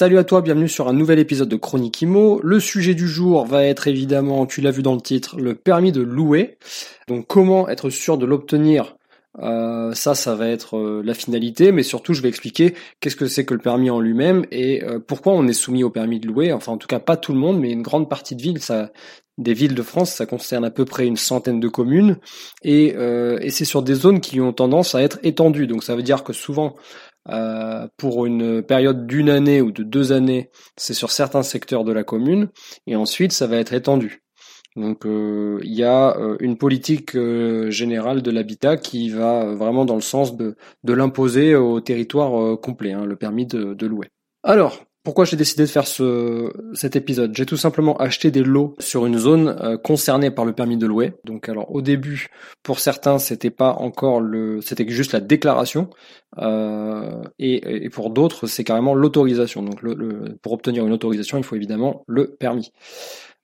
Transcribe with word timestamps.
Salut 0.00 0.18
à 0.18 0.22
toi, 0.22 0.42
bienvenue 0.42 0.68
sur 0.68 0.86
un 0.86 0.92
nouvel 0.92 1.18
épisode 1.18 1.48
de 1.48 1.56
Chronique 1.56 2.02
Imo. 2.02 2.38
Le 2.44 2.60
sujet 2.60 2.94
du 2.94 3.08
jour 3.08 3.44
va 3.44 3.64
être 3.64 3.88
évidemment, 3.88 4.46
tu 4.46 4.60
l'as 4.60 4.70
vu 4.70 4.80
dans 4.80 4.94
le 4.94 5.00
titre, 5.00 5.40
le 5.40 5.56
permis 5.56 5.90
de 5.90 6.02
louer. 6.02 6.56
Donc 7.08 7.26
comment 7.26 7.68
être 7.68 7.90
sûr 7.90 8.16
de 8.16 8.24
l'obtenir? 8.24 8.96
Euh, 9.40 9.92
ça, 9.94 10.14
ça 10.14 10.36
va 10.36 10.46
être 10.50 10.76
euh, 10.76 11.02
la 11.04 11.14
finalité, 11.14 11.72
mais 11.72 11.82
surtout, 11.82 12.14
je 12.14 12.22
vais 12.22 12.28
expliquer 12.28 12.74
qu'est-ce 13.00 13.16
que 13.16 13.26
c'est 13.26 13.44
que 13.44 13.54
le 13.54 13.60
permis 13.60 13.90
en 13.90 13.98
lui-même 13.98 14.46
et 14.52 14.84
euh, 14.84 15.00
pourquoi 15.00 15.32
on 15.32 15.48
est 15.48 15.52
soumis 15.52 15.82
au 15.82 15.90
permis 15.90 16.20
de 16.20 16.28
louer. 16.28 16.52
Enfin, 16.52 16.70
en 16.70 16.78
tout 16.78 16.86
cas, 16.86 17.00
pas 17.00 17.16
tout 17.16 17.32
le 17.32 17.40
monde, 17.40 17.58
mais 17.58 17.72
une 17.72 17.82
grande 17.82 18.08
partie 18.08 18.36
de 18.36 18.42
villes, 18.42 18.60
ça, 18.60 18.92
des 19.36 19.52
villes 19.52 19.74
de 19.74 19.82
France, 19.82 20.12
ça 20.12 20.26
concerne 20.26 20.64
à 20.64 20.70
peu 20.70 20.84
près 20.84 21.08
une 21.08 21.16
centaine 21.16 21.58
de 21.58 21.68
communes 21.68 22.18
et, 22.62 22.94
et 23.40 23.50
c'est 23.50 23.64
sur 23.64 23.82
des 23.82 23.94
zones 23.94 24.20
qui 24.20 24.40
ont 24.40 24.52
tendance 24.52 24.96
à 24.96 25.02
être 25.02 25.18
étendues. 25.22 25.68
Donc, 25.68 25.84
ça 25.84 25.94
veut 25.94 26.02
dire 26.02 26.24
que 26.24 26.32
souvent, 26.32 26.74
euh, 27.28 27.86
pour 27.96 28.26
une 28.26 28.62
période 28.62 29.06
d'une 29.06 29.30
année 29.30 29.60
ou 29.60 29.70
de 29.72 29.82
deux 29.82 30.12
années, 30.12 30.50
c'est 30.76 30.94
sur 30.94 31.10
certains 31.10 31.42
secteurs 31.42 31.84
de 31.84 31.92
la 31.92 32.04
commune, 32.04 32.48
et 32.86 32.96
ensuite 32.96 33.32
ça 33.32 33.46
va 33.46 33.56
être 33.56 33.72
étendu. 33.72 34.22
Donc 34.76 35.06
euh, 35.06 35.58
il 35.62 35.74
y 35.74 35.84
a 35.84 36.16
euh, 36.16 36.36
une 36.40 36.56
politique 36.56 37.16
générale 37.68 38.22
de 38.22 38.30
l'habitat 38.30 38.76
qui 38.76 39.10
va 39.10 39.54
vraiment 39.54 39.84
dans 39.84 39.96
le 39.96 40.00
sens 40.00 40.36
de, 40.36 40.56
de 40.84 40.92
l'imposer 40.92 41.54
au 41.54 41.80
territoire 41.80 42.58
complet, 42.60 42.92
hein, 42.92 43.04
le 43.04 43.16
permis 43.16 43.46
de, 43.46 43.74
de 43.74 43.86
louer. 43.86 44.08
Alors, 44.42 44.84
pourquoi 45.04 45.24
j'ai 45.24 45.36
décidé 45.36 45.62
de 45.62 45.68
faire 45.68 45.86
ce, 45.86 46.52
cet 46.74 46.96
épisode? 46.96 47.34
J'ai 47.34 47.46
tout 47.46 47.56
simplement 47.56 47.96
acheté 47.96 48.30
des 48.30 48.42
lots 48.42 48.76
sur 48.78 49.06
une 49.06 49.18
zone 49.18 49.56
euh, 49.60 49.76
concernée 49.76 50.30
par 50.30 50.44
le 50.44 50.52
permis 50.52 50.76
de 50.76 50.86
louer. 50.86 51.14
Donc 51.24 51.48
alors 51.48 51.74
au 51.74 51.80
début, 51.82 52.28
pour 52.62 52.80
certains, 52.80 53.18
c'était 53.18 53.50
pas 53.50 53.72
encore 53.72 54.20
le, 54.20 54.60
c'était 54.60 54.88
juste 54.88 55.12
la 55.12 55.20
déclaration, 55.20 55.88
euh, 56.38 57.22
et, 57.38 57.84
et, 57.84 57.90
pour 57.90 58.10
d'autres, 58.10 58.46
c'est 58.46 58.64
carrément 58.64 58.94
l'autorisation. 58.94 59.62
Donc 59.62 59.80
pour 60.42 60.52
obtenir 60.52 60.86
une 60.86 60.92
autorisation, 60.92 61.38
il 61.38 61.44
faut 61.44 61.56
évidemment 61.56 62.04
le 62.06 62.34
permis. 62.34 62.72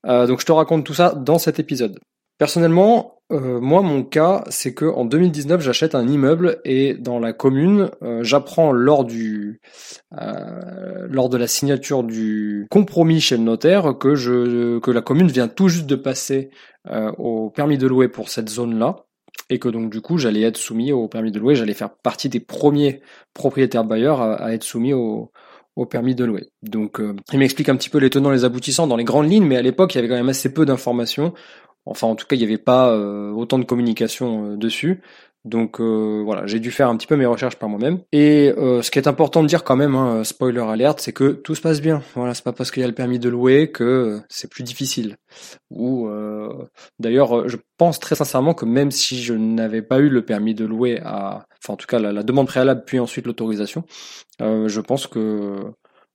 Euh, 0.07 0.27
donc 0.27 0.41
je 0.41 0.47
te 0.47 0.53
raconte 0.53 0.85
tout 0.85 0.95
ça 0.95 1.15
dans 1.15 1.39
cet 1.39 1.59
épisode. 1.59 1.99
Personnellement, 2.39 3.15
euh, 3.33 3.59
moi, 3.59 3.81
mon 3.81 4.03
cas, 4.03 4.45
c'est 4.49 4.75
que 4.75 4.85
en 4.85 5.05
2019, 5.07 5.61
j'achète 5.63 5.95
un 5.95 6.07
immeuble 6.07 6.61
et 6.65 6.95
dans 6.95 7.19
la 7.19 7.33
commune, 7.33 7.91
euh, 8.03 8.23
j'apprends 8.23 8.71
lors 8.71 9.05
du 9.05 9.61
euh, 10.21 11.07
lors 11.09 11.31
de 11.31 11.39
la 11.39 11.47
signature 11.47 12.05
du 12.05 12.67
compromis 12.71 13.21
chez 13.21 13.37
le 13.39 13.43
notaire 13.43 13.97
que 13.99 14.15
je 14.15 14.79
que 14.79 14.91
la 14.91 15.01
commune 15.01 15.29
vient 15.29 15.49
tout 15.49 15.69
juste 15.69 15.87
de 15.87 15.97
passer 15.97 16.51
au 17.17 17.49
permis 17.49 17.79
de 17.79 17.87
louer 17.87 18.09
pour 18.09 18.29
cette 18.29 18.51
zone-là 18.51 19.07
et 19.49 19.59
que 19.59 19.71
donc 19.71 19.91
du 19.91 20.03
coup, 20.03 20.19
j'allais 20.19 20.43
être 20.43 20.59
soumis 20.59 20.93
au 20.93 21.09
permis 21.09 21.33
de 21.33 21.39
louer, 21.39 21.55
j'allais 21.55 21.73
faire 21.73 21.95
partie 21.95 22.29
des 22.29 22.41
premiers 22.41 23.01
propriétaires 23.33 23.85
bailleurs 23.85 24.21
à, 24.21 24.53
être 24.53 24.65
soumis 24.65 24.93
au 24.93 25.33
au 25.77 25.87
permis 25.87 26.15
de 26.15 26.25
louer. 26.25 26.51
Donc, 26.63 27.01
il 27.33 27.39
m'explique 27.41 27.69
un 27.69 27.75
petit 27.75 27.91
peu 27.91 27.99
les 27.99 28.09
tenants, 28.09 28.31
les 28.31 28.45
aboutissants 28.45 28.87
dans 28.87 28.95
les 28.95 29.03
grandes 29.03 29.29
lignes, 29.29 29.45
mais 29.45 29.57
à 29.57 29.63
l'époque, 29.63 29.93
il 29.93 29.97
y 29.97 29.99
avait 29.99 30.07
quand 30.07 30.15
même 30.15 30.29
assez 30.29 30.53
peu 30.53 30.65
d'informations. 30.65 31.35
Enfin, 31.87 32.07
en 32.07 32.17
tout 32.17 32.27
cas, 32.27 32.37
il 32.37 32.39
n'y 32.39 32.45
avait 32.45 32.59
pas 32.59 32.91
euh, 32.91 33.31
autant 33.31 33.59
de 33.59 33.65
communication 33.65 34.53
euh, 34.53 34.57
dessus. 34.57 35.03
Donc 35.45 35.79
euh, 35.79 36.23
voilà, 36.25 36.47
j'ai 36.47 36.59
dû 36.59 36.71
faire 36.71 36.89
un 36.89 36.97
petit 36.97 37.07
peu 37.07 37.17
mes 37.17 37.27
recherches 37.27 37.57
par 37.57 37.69
moi-même. 37.69 38.01
Et 38.13 38.51
ce 38.57 38.91
qui 38.91 38.99
est 38.99 39.07
important 39.07 39.43
de 39.43 39.47
dire 39.47 39.63
quand 39.63 39.77
même, 39.77 39.95
hein, 39.95 40.25
spoiler 40.25 40.63
alerte, 40.63 41.01
c'est 41.01 41.13
que 41.13 41.33
tout 41.33 41.55
se 41.55 41.61
passe 41.61 41.83
bien. 41.83 42.03
Voilà, 42.15 42.33
c'est 42.33 42.45
pas 42.45 42.55
parce 42.55 42.71
qu'il 42.71 42.81
y 42.81 42.85
a 42.85 42.89
le 42.89 42.95
permis 42.95 43.19
de 43.19 43.29
louer 43.29 43.71
que 43.71 44.23
c'est 44.31 44.51
plus 44.51 44.63
difficile. 44.63 45.19
Ou 45.69 46.09
d'ailleurs, 46.99 47.47
je 47.47 47.59
pense 47.77 48.01
très 48.01 48.15
sincèrement 48.15 48.55
que 48.55 48.65
même 48.65 48.91
si 48.91 49.23
je 49.23 49.35
n'avais 49.35 49.83
pas 49.83 49.99
eu 49.99 50.09
le 50.09 50.25
permis 50.25 50.55
de 50.55 50.65
louer 50.65 50.99
à, 51.05 51.45
enfin 51.63 51.75
en 51.75 51.77
tout 51.77 51.87
cas 51.87 51.99
la 51.99 52.23
demande 52.23 52.47
préalable 52.47 52.83
puis 52.87 52.99
ensuite 52.99 53.27
l'autorisation, 53.27 53.85
je 54.41 54.81
pense 54.81 55.07
que 55.07 55.61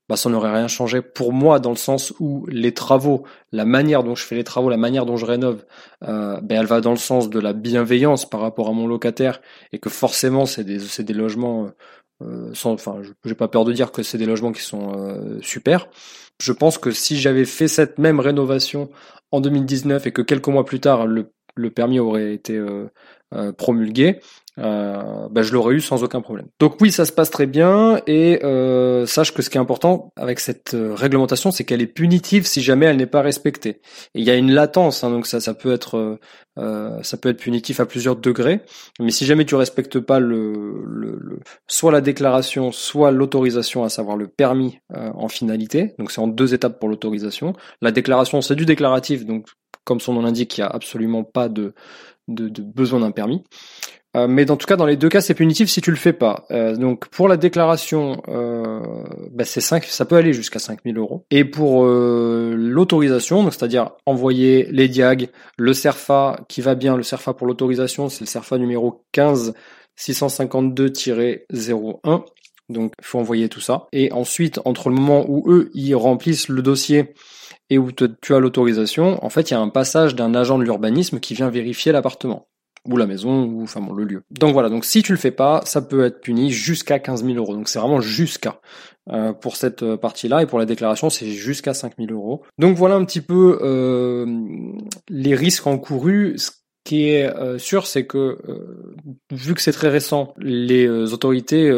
bah, 0.10 0.16
ça 0.16 0.30
n'aurait 0.30 0.52
rien 0.52 0.68
changé 0.68 1.04
pour 1.04 1.32
moi 1.32 1.60
dans 1.60 1.70
le 1.70 1.76
sens 1.76 2.14
où 2.20 2.46
les 2.48 2.74
travaux, 2.74 3.24
la 3.52 3.64
manière 3.64 4.04
dont 4.04 4.16
je 4.16 4.26
fais 4.26 4.36
les 4.36 4.44
travaux, 4.44 4.68
la 4.68 4.78
manière 4.78 5.06
dont 5.06 5.18
je 5.18 5.26
rénove, 5.26 5.64
euh, 6.04 6.42
ben 6.42 6.60
elle 6.60 6.66
va 6.66 6.82
dans 6.82 6.92
le 6.92 6.98
sens 6.98 7.30
de 7.30 7.40
la 7.40 7.54
bienveillance 7.54 8.28
par 8.28 8.42
rapport 8.42 8.70
à 8.70 8.72
mon 8.72 8.88
locataire 8.88 9.40
et 9.72 9.78
que 9.78 9.90
forcément 9.90 10.48
c'est 10.48 10.64
des 10.64 10.80
c'est 10.80 11.04
des 11.04 11.14
logements 11.14 11.70
euh, 12.24 12.50
sans, 12.54 12.74
enfin 12.74 13.02
j'ai 13.24 13.36
pas 13.36 13.48
peur 13.48 13.66
de 13.66 13.72
dire 13.72 13.92
que 13.92 14.02
c'est 14.02 14.18
des 14.18 14.26
logements 14.26 14.52
qui 14.52 14.64
sont 14.64 14.94
euh, 14.98 15.40
super. 15.44 15.88
Je 16.42 16.54
pense 16.54 16.80
que 16.80 16.90
si 16.90 17.20
j'avais 17.20 17.46
fait 17.46 17.68
cette 17.68 18.00
même 18.00 18.20
rénovation 18.20 18.90
en 19.32 19.42
2019 19.42 20.08
et 20.08 20.12
que 20.12 20.24
quelques 20.24 20.48
mois 20.48 20.66
plus 20.66 20.80
tard 20.80 21.06
le 21.06 21.32
le 21.60 21.70
permis 21.70 22.00
aurait 22.00 22.34
été 22.34 22.56
euh, 22.56 22.90
euh, 23.34 23.52
promulgué, 23.52 24.20
euh, 24.58 25.30
bah, 25.30 25.42
je 25.42 25.54
l'aurais 25.54 25.76
eu 25.76 25.82
sans 25.82 26.04
aucun 26.04 26.22
problème. 26.22 26.48
Donc 26.60 26.82
oui, 26.82 26.92
ça 26.92 27.06
se 27.06 27.12
passe 27.12 27.30
très 27.30 27.46
bien 27.46 28.02
et 28.08 28.44
euh, 28.44 29.06
sache 29.06 29.34
que 29.34 29.42
ce 29.42 29.50
qui 29.50 29.58
est 29.58 29.62
important 29.62 30.12
avec 30.18 30.40
cette 30.40 30.74
euh, 30.74 30.94
réglementation, 30.96 31.52
c'est 31.52 31.64
qu'elle 31.64 31.82
est 31.82 31.88
punitive 31.88 32.46
si 32.46 32.62
jamais 32.62 32.88
elle 32.88 32.98
n'est 32.98 33.06
pas 33.06 33.22
respectée. 33.22 33.82
Et 34.16 34.20
il 34.20 34.24
y 34.24 34.32
a 34.32 34.36
une 34.36 34.52
latence, 34.52 35.04
hein, 35.04 35.12
donc 35.12 35.28
ça, 35.28 35.40
ça 35.40 35.54
peut 35.54 35.72
être, 35.72 36.20
ça 37.04 37.16
peut 37.16 37.30
être 37.30 37.38
punitif 37.40 37.80
à 37.80 37.86
plusieurs 37.86 38.18
degrés. 38.18 38.62
Mais 39.00 39.12
si 39.12 39.26
jamais 39.26 39.46
tu 39.46 39.56
respectes 39.56 40.00
pas 40.00 40.20
le, 40.20 40.84
le, 40.86 41.40
soit 41.68 41.92
la 41.92 42.02
déclaration, 42.02 42.74
soit 42.74 43.12
l'autorisation, 43.12 43.86
à 43.86 43.90
savoir 43.90 44.18
le 44.18 44.28
permis 44.28 44.80
en 44.90 45.30
finalité, 45.30 45.94
donc 46.00 46.12
c'est 46.12 46.20
en 46.20 46.28
deux 46.28 46.54
étapes 46.54 46.78
pour 46.78 46.90
l'autorisation. 46.90 47.54
La 47.82 47.92
déclaration, 47.92 48.42
c'est 48.42 48.56
du 48.56 48.66
déclaratif, 48.66 49.26
donc 49.26 49.48
comme 49.90 50.00
son 50.00 50.14
nom 50.14 50.22
l'indique, 50.22 50.56
il 50.56 50.62
n'y 50.62 50.68
a 50.68 50.70
absolument 50.70 51.24
pas 51.24 51.50
de, 51.50 51.74
besoin 52.28 53.00
d'un 53.00 53.10
permis. 53.10 53.44
Euh, 54.16 54.28
mais 54.28 54.46
dans 54.46 54.56
tout 54.56 54.68
cas, 54.68 54.76
dans 54.76 54.86
les 54.86 54.98
deux 54.98 55.10
cas, 55.10 55.20
c'est 55.20 55.34
punitif 55.34 55.68
si 55.68 55.82
tu 55.82 55.90
le 55.90 55.98
fais 55.98 56.14
pas. 56.14 56.46
Euh, 56.52 56.76
donc 56.76 57.08
pour 57.08 57.28
la 57.28 57.38
déclaration, 57.38 58.22
euh, 58.28 58.82
bah, 59.32 59.46
c'est 59.46 59.62
5, 59.62 59.86
ça 59.86 60.06
peut 60.06 60.16
aller 60.16 60.32
jusqu'à 60.32 60.60
5000 60.60 60.96
euros. 60.96 61.26
Et 61.32 61.44
pour 61.44 61.88
l'autorisation, 61.88 63.50
c'est-à-dire 63.50 63.94
envoyer 64.06 64.68
les 64.70 64.88
diags, 64.88 65.30
le 65.58 65.74
CERFA 65.74 66.40
qui 66.48 66.62
va 66.62 66.76
bien, 66.76 66.96
le 66.96 67.02
CERFA 67.02 67.34
pour 67.34 67.48
l'autorisation, 67.48 68.10
c'est 68.10 68.22
le 68.22 68.28
CERFA 68.28 68.60
numéro 68.60 69.04
15 69.12 69.56
652-01. 69.98 72.26
Donc 72.70 72.94
il 73.00 73.06
faut 73.06 73.18
envoyer 73.18 73.50
tout 73.50 73.60
ça. 73.60 73.88
Et 73.92 74.12
ensuite, 74.12 74.60
entre 74.66 74.90
le 74.90 74.96
moment 74.96 75.26
où 75.28 75.52
eux, 75.52 75.72
ils 75.74 75.96
remplissent 75.96 76.48
le 76.48 76.62
dossier 76.62 77.16
et 77.70 77.78
où 77.78 77.92
tu 77.92 78.34
as 78.34 78.40
l'autorisation, 78.40 79.24
en 79.24 79.30
fait, 79.30 79.52
il 79.52 79.54
y 79.54 79.58
a 79.58 79.60
un 79.60 79.70
passage 79.70 80.16
d'un 80.16 80.34
agent 80.34 80.58
de 80.58 80.64
l'urbanisme 80.64 81.20
qui 81.20 81.34
vient 81.34 81.50
vérifier 81.50 81.92
l'appartement 81.92 82.48
ou 82.88 82.96
la 82.98 83.06
maison, 83.06 83.44
ou 83.44 83.64
enfin 83.64 83.82
bon, 83.82 83.94
le 83.94 84.06
lieu. 84.06 84.24
Donc 84.32 84.54
voilà, 84.54 84.70
donc 84.70 84.86
si 84.86 85.04
tu 85.04 85.12
le 85.12 85.18
fais 85.18 85.32
pas, 85.32 85.62
ça 85.66 85.82
peut 85.82 86.06
être 86.06 86.22
puni 86.22 86.50
jusqu'à 86.50 86.98
15 86.98 87.26
000 87.26 87.36
euros. 87.36 87.54
Donc 87.54 87.68
c'est 87.68 87.80
vraiment 87.80 88.02
jusqu'à. 88.02 88.60
Euh, 89.12 89.34
pour 89.34 89.56
cette 89.56 89.82
euh, 89.82 89.98
partie-là 89.98 90.44
et 90.44 90.46
pour 90.46 90.60
la 90.60 90.66
déclaration, 90.66 91.10
c'est 91.10 91.26
jusqu'à 91.26 91.74
5 91.74 91.94
000 91.98 92.12
euros. 92.12 92.44
Donc 92.60 92.78
voilà 92.78 92.94
un 92.94 93.04
petit 93.06 93.22
peu 93.22 93.58
euh, 93.64 94.28
les 95.10 95.34
risques 95.34 95.66
encourus. 95.66 96.36
Qui 96.90 97.10
est 97.10 97.26
euh, 97.26 97.58
sûr, 97.58 97.86
c'est 97.86 98.06
que 98.06 98.38
vu 99.32 99.54
que 99.54 99.62
c'est 99.62 99.72
très 99.72 99.90
récent, 99.90 100.34
les 100.38 100.88
autorités 101.14 101.70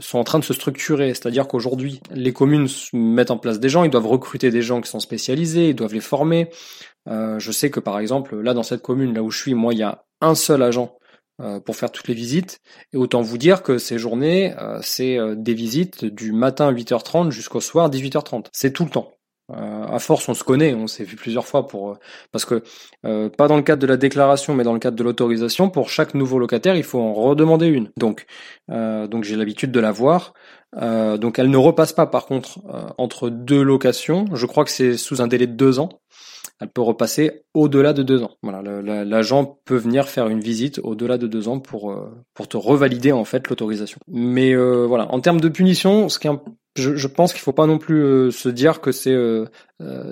sont 0.00 0.18
en 0.18 0.24
train 0.24 0.38
de 0.38 0.44
se 0.44 0.52
structurer. 0.52 1.08
C'est-à-dire 1.08 1.48
qu'aujourd'hui, 1.48 2.00
les 2.10 2.32
communes 2.32 2.68
mettent 2.92 3.30
en 3.30 3.38
place 3.38 3.60
des 3.60 3.68
gens, 3.68 3.84
ils 3.84 3.90
doivent 3.90 4.06
recruter 4.06 4.50
des 4.50 4.62
gens 4.62 4.80
qui 4.80 4.90
sont 4.90 5.00
spécialisés, 5.00 5.70
ils 5.70 5.74
doivent 5.74 5.94
les 5.94 6.00
former. 6.00 6.50
je 7.06 7.52
sais 7.52 7.70
que 7.70 7.80
par 7.80 7.98
exemple, 7.98 8.38
là 8.40 8.54
dans 8.54 8.62
cette 8.62 8.82
commune, 8.82 9.14
là 9.14 9.22
où 9.22 9.30
je 9.30 9.38
suis, 9.38 9.54
moi, 9.54 9.72
il 9.72 9.78
y 9.78 9.82
a 9.82 10.04
un 10.20 10.34
seul 10.34 10.62
agent 10.62 10.96
euh, 11.40 11.60
pour 11.60 11.76
faire 11.76 11.90
toutes 11.90 12.08
les 12.08 12.14
visites. 12.14 12.60
Et 12.92 12.96
autant 12.98 13.22
vous 13.22 13.38
dire 13.38 13.62
que 13.62 13.78
ces 13.78 13.98
journées, 13.98 14.54
euh, 14.58 14.78
c'est 14.82 15.18
euh, 15.18 15.34
des 15.34 15.54
visites 15.54 16.04
du 16.04 16.30
matin 16.30 16.68
à 16.68 16.72
8h30 16.72 17.30
jusqu'au 17.30 17.60
soir 17.60 17.90
18h30. 17.90 18.46
C'est 18.52 18.72
tout 18.72 18.84
le 18.84 18.90
temps. 18.90 19.12
À 19.52 19.98
force, 19.98 20.28
on 20.28 20.34
se 20.34 20.44
connaît, 20.44 20.74
on 20.74 20.86
s'est 20.86 21.04
vu 21.04 21.16
plusieurs 21.16 21.46
fois 21.46 21.66
pour 21.66 21.98
parce 22.30 22.44
que 22.44 22.62
pas 23.02 23.48
dans 23.48 23.56
le 23.56 23.62
cadre 23.62 23.82
de 23.82 23.86
la 23.86 23.96
déclaration, 23.96 24.54
mais 24.54 24.64
dans 24.64 24.72
le 24.72 24.78
cadre 24.78 24.96
de 24.96 25.02
l'autorisation, 25.02 25.70
pour 25.70 25.90
chaque 25.90 26.14
nouveau 26.14 26.38
locataire, 26.38 26.76
il 26.76 26.84
faut 26.84 27.00
en 27.00 27.12
redemander 27.12 27.66
une. 27.66 27.90
Donc, 27.96 28.26
donc 28.68 29.24
j'ai 29.24 29.36
l'habitude 29.36 29.72
de 29.72 29.80
la 29.80 29.92
voir. 29.92 30.34
donc 30.74 31.38
elle 31.38 31.50
ne 31.50 31.56
repasse 31.56 31.92
pas 31.92 32.06
par 32.06 32.26
contre 32.26 32.60
entre 32.98 33.28
deux 33.28 33.62
locations. 33.62 34.24
Je 34.32 34.46
crois 34.46 34.64
que 34.64 34.70
c'est 34.70 34.96
sous 34.96 35.22
un 35.22 35.26
délai 35.26 35.46
de 35.46 35.54
deux 35.54 35.78
ans 35.78 35.90
elle 36.62 36.68
peut 36.68 36.82
repasser 36.82 37.44
au-delà 37.54 37.92
de 37.92 38.02
deux 38.02 38.22
ans. 38.22 38.36
Voilà, 38.42 38.62
l'agent 39.04 39.58
peut 39.64 39.76
venir 39.76 40.08
faire 40.08 40.28
une 40.28 40.40
visite 40.40 40.80
au-delà 40.84 41.18
de 41.18 41.26
deux 41.26 41.48
ans 41.48 41.58
pour 41.58 41.90
euh, 41.90 42.24
pour 42.34 42.46
te 42.46 42.56
revalider 42.56 43.10
en 43.10 43.24
fait 43.24 43.48
l'autorisation. 43.48 43.98
Mais 44.06 44.52
euh, 44.52 44.86
voilà, 44.86 45.12
en 45.12 45.20
termes 45.20 45.40
de 45.40 45.48
punition, 45.48 46.08
ce 46.08 46.20
qui 46.20 46.28
je, 46.76 47.06
pense 47.06 47.32
qu'il 47.32 47.42
faut 47.42 47.52
pas 47.52 47.66
non 47.66 47.78
plus 47.78 48.02
euh, 48.02 48.30
se 48.30 48.48
dire 48.48 48.80
que 48.80 48.92
c'est 48.92 49.14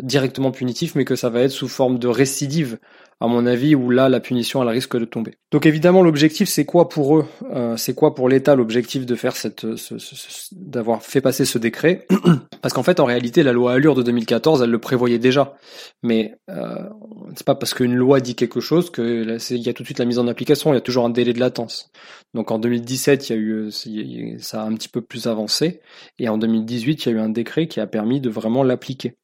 directement 0.02 0.50
punitif, 0.50 0.94
mais 0.94 1.04
que 1.04 1.16
ça 1.16 1.28
va 1.28 1.40
être 1.40 1.50
sous 1.50 1.68
forme 1.68 1.98
de 1.98 2.08
récidive 2.08 2.78
à 3.22 3.26
mon 3.26 3.44
avis, 3.44 3.74
où 3.74 3.90
là, 3.90 4.08
la 4.08 4.18
punition, 4.18 4.62
elle 4.62 4.70
risque 4.70 4.98
de 4.98 5.04
tomber. 5.04 5.36
Donc 5.50 5.66
évidemment, 5.66 6.00
l'objectif, 6.00 6.48
c'est 6.48 6.64
quoi 6.64 6.88
pour 6.88 7.18
eux 7.18 7.26
euh, 7.52 7.76
C'est 7.76 7.94
quoi 7.94 8.14
pour 8.14 8.30
l'État 8.30 8.54
l'objectif 8.54 9.04
de 9.04 9.14
faire 9.14 9.36
cette, 9.36 9.76
ce, 9.76 9.94
d'avoir 10.52 11.02
fait 11.02 11.20
passer 11.20 11.44
ce 11.44 11.58
décret? 11.58 12.06
Parce 12.62 12.72
qu'en 12.72 12.82
fait, 12.82 12.98
en 12.98 13.04
réalité, 13.04 13.42
la 13.42 13.52
loi 13.52 13.74
Allure 13.74 13.94
de 13.94 14.02
2014, 14.02 14.62
elle 14.62 14.70
le 14.70 14.78
prévoyait 14.78 15.18
déjà. 15.18 15.54
Mais 16.02 16.34
euh, 16.48 16.88
c'est 17.36 17.46
pas 17.46 17.54
parce 17.54 17.74
qu'une 17.74 17.94
loi 17.94 18.20
dit 18.20 18.34
quelque 18.34 18.60
chose 18.60 18.90
que 18.90 19.38
il 19.50 19.62
y 19.62 19.68
a 19.68 19.72
tout 19.72 19.82
de 19.82 19.86
suite 19.86 19.98
la 19.98 20.04
mise 20.04 20.18
en 20.18 20.26
application. 20.26 20.72
Il 20.72 20.76
y 20.76 20.78
a 20.78 20.82
toujours 20.82 21.04
un 21.04 21.10
délai 21.10 21.32
de 21.32 21.40
latence. 21.40 21.90
Donc 22.34 22.50
en 22.50 22.58
2017, 22.58 23.28
il 23.28 23.32
y 23.32 23.36
a 23.36 23.38
eu, 23.38 24.38
ça 24.40 24.62
a 24.62 24.66
un 24.66 24.74
petit 24.74 24.88
peu 24.88 25.00
plus 25.00 25.26
avancé, 25.26 25.80
et 26.18 26.28
en 26.28 26.38
2018, 26.38 27.04
il 27.04 27.08
y 27.08 27.12
a 27.12 27.16
eu 27.16 27.20
un 27.20 27.28
décret 27.28 27.66
qui 27.66 27.80
a 27.80 27.86
permis 27.86 28.20
de 28.20 28.30
vraiment 28.30 28.62
l'appliquer. 28.62 29.16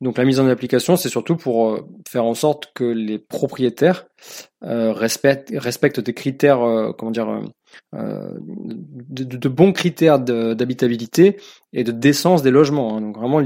Donc 0.00 0.16
la 0.16 0.24
mise 0.24 0.40
en 0.40 0.48
application, 0.48 0.96
c'est 0.96 1.08
surtout 1.08 1.36
pour 1.36 1.70
euh, 1.70 1.86
faire 2.08 2.24
en 2.24 2.34
sorte 2.34 2.72
que 2.74 2.84
les 2.84 3.18
propriétaires 3.18 4.06
euh, 4.64 4.92
respectent, 4.92 6.00
des 6.00 6.14
critères, 6.14 6.62
euh, 6.62 6.92
comment 6.92 7.10
dire, 7.10 7.42
de, 7.92 9.48
bons 9.48 9.72
critères 9.72 10.18
d'habitabilité 10.18 11.36
et 11.72 11.84
de 11.84 11.92
décence 11.92 12.42
des 12.42 12.50
logements. 12.50 12.96
Hein. 12.96 13.00
Donc 13.02 13.16
vraiment, 13.16 13.42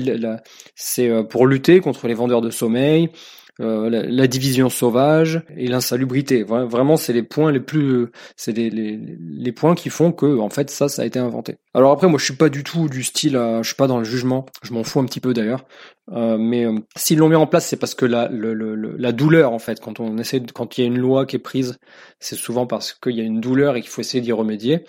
c'est 0.75 1.11
pour 1.29 1.47
lutter 1.47 1.81
contre 1.81 2.07
les 2.07 2.15
vendeurs 2.15 2.41
de 2.41 2.51
sommeil, 2.51 3.11
euh, 3.61 3.89
la, 3.89 4.27
division 4.27 4.69
sauvage 4.69 5.43
et 5.57 5.69
l'insalubrité. 5.69 6.43
Vraiment, 6.43 6.97
c'est 6.97 7.13
les 7.13 7.23
points 7.23 7.53
les 7.53 7.61
plus, 7.61 8.09
c'est 8.37 8.53
les, 8.53 8.71
les, 8.71 8.99
les, 9.21 9.53
points 9.53 9.75
qui 9.75 9.91
font 9.91 10.13
que, 10.13 10.39
en 10.39 10.51
fait, 10.51 10.71
ça, 10.71 10.89
ça 10.89 11.03
a 11.03 11.05
été 11.05 11.19
inventé. 11.19 11.57
Alors 11.73 11.93
après, 11.93 12.09
moi, 12.09 12.19
je 12.19 12.25
suis 12.25 12.37
pas 12.37 12.49
du 12.49 12.65
tout 12.65 12.89
du 12.89 13.03
style, 13.05 13.33
je 13.35 13.67
suis 13.67 13.77
pas 13.77 13.87
dans 13.87 13.99
le 13.99 14.05
jugement. 14.05 14.47
Je 14.63 14.73
m'en 14.73 14.85
fous 14.85 15.01
un 15.01 15.05
petit 15.05 15.21
peu 15.21 15.35
d'ailleurs. 15.35 15.65
Euh, 16.13 16.37
mais 16.39 16.67
euh, 16.67 16.79
s'ils 16.97 17.19
l'ont 17.19 17.29
mis 17.29 17.37
en 17.37 17.47
place, 17.47 17.67
c'est 17.67 17.77
parce 17.77 17.95
que 17.95 18.05
la, 18.05 18.29
le, 18.29 18.53
le, 18.53 18.75
la 18.75 19.13
douleur, 19.13 19.53
en 19.53 19.59
fait, 19.59 19.81
quand 19.81 20.01
on 20.01 20.19
essaie, 20.19 20.43
quand 20.53 20.77
il 20.77 20.83
y 20.83 20.85
a 20.85 20.87
une 20.87 20.99
loi 20.99 21.25
qui 21.25 21.37
est 21.37 21.41
prise, 21.41 21.79
c'est 22.21 22.37
souvent 22.37 22.67
parce 22.67 22.93
qu'il 22.93 23.15
y 23.15 23.21
a 23.21 23.25
une 23.25 23.41
douleur 23.41 23.77
et 23.77 23.81
qu'il 23.81 23.91
faut 23.91 24.01
essayer 24.01 24.21
d'y 24.21 24.33
remédier 24.33 24.85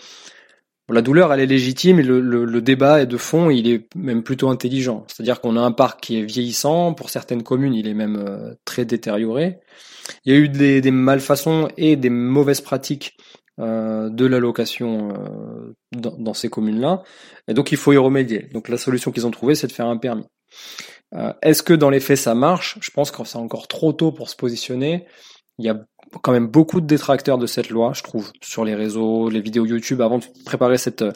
la 0.93 1.01
douleur, 1.01 1.33
elle 1.33 1.39
est 1.39 1.47
légitime 1.47 1.99
et 1.99 2.03
le, 2.03 2.21
le, 2.21 2.61
débat 2.61 3.01
est 3.01 3.07
de 3.07 3.17
fond, 3.17 3.49
il 3.49 3.67
est 3.67 3.87
même 3.95 4.21
plutôt 4.21 4.49
intelligent. 4.49 5.05
C'est-à-dire 5.07 5.41
qu'on 5.41 5.57
a 5.57 5.61
un 5.61 5.71
parc 5.71 6.01
qui 6.01 6.19
est 6.19 6.23
vieillissant, 6.23 6.93
pour 6.93 7.09
certaines 7.09 7.41
communes, 7.41 7.73
il 7.73 7.87
est 7.87 7.95
même 7.95 8.17
euh, 8.17 8.53
très 8.65 8.85
détérioré. 8.85 9.59
Il 10.25 10.33
y 10.33 10.35
a 10.35 10.39
eu 10.39 10.47
des, 10.47 10.91
malfaçons 10.91 11.69
et 11.77 11.95
des 11.95 12.11
mauvaises 12.11 12.61
pratiques 12.61 13.17
euh, 13.59 14.09
de 14.09 14.25
la 14.27 14.37
location 14.37 15.09
euh, 15.09 15.73
dans, 15.91 16.15
dans, 16.17 16.33
ces 16.35 16.49
communes-là, 16.49 17.01
et 17.47 17.55
donc 17.55 17.71
il 17.71 17.77
faut 17.77 17.93
y 17.93 17.97
remédier. 17.97 18.49
Donc 18.53 18.69
la 18.69 18.77
solution 18.77 19.11
qu'ils 19.11 19.25
ont 19.25 19.31
trouvée, 19.31 19.55
c'est 19.55 19.67
de 19.67 19.71
faire 19.71 19.87
un 19.87 19.97
permis. 19.97 20.25
Est-ce 21.41 21.63
que 21.63 21.73
dans 21.73 21.89
les 21.89 22.01
faits 22.01 22.17
ça 22.17 22.35
marche? 22.35 22.77
Je 22.81 22.91
pense 22.91 23.09
que 23.09 23.23
c'est 23.23 23.37
encore 23.37 23.69
trop 23.69 23.93
tôt 23.93 24.11
pour 24.11 24.29
se 24.29 24.35
positionner. 24.35 25.05
Il 25.57 25.65
y 25.65 25.69
a 25.69 25.79
quand 26.21 26.31
même 26.31 26.47
beaucoup 26.47 26.81
de 26.81 26.85
détracteurs 26.85 27.37
de 27.37 27.47
cette 27.47 27.69
loi, 27.69 27.91
je 27.93 28.03
trouve, 28.03 28.31
sur 28.41 28.65
les 28.65 28.75
réseaux, 28.75 29.29
les 29.29 29.41
vidéos 29.41 29.65
YouTube. 29.65 30.01
Avant 30.01 30.19
de 30.19 30.25
préparer 30.45 30.77
cette, 30.77 31.01
euh, 31.01 31.11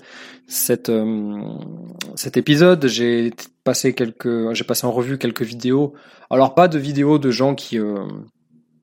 cet 2.15 2.37
épisode, 2.37 2.87
j'ai 2.87 3.31
passé 3.63 3.93
quelques, 3.93 4.53
j'ai 4.53 4.63
passé 4.63 4.85
en 4.85 4.91
revue 4.91 5.17
quelques 5.17 5.43
vidéos. 5.43 5.93
Alors 6.29 6.55
pas 6.55 6.67
de 6.67 6.77
vidéos 6.77 7.19
de 7.19 7.31
gens 7.31 7.55
qui 7.55 7.79
euh, 7.79 8.05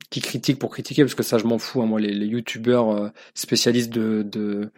qui 0.09 0.21
critiquent 0.21 0.59
pour 0.59 0.71
critiquer, 0.71 1.03
parce 1.03 1.15
que 1.15 1.23
ça 1.23 1.37
je 1.37 1.45
m'en 1.45 1.57
fous. 1.57 1.81
Hein, 1.81 1.85
moi, 1.85 1.99
les, 1.99 2.13
les 2.13 2.27
YouTubeurs 2.27 2.91
euh, 2.91 3.09
spécialistes 3.33 3.91
de, 3.91 4.23
de 4.23 4.71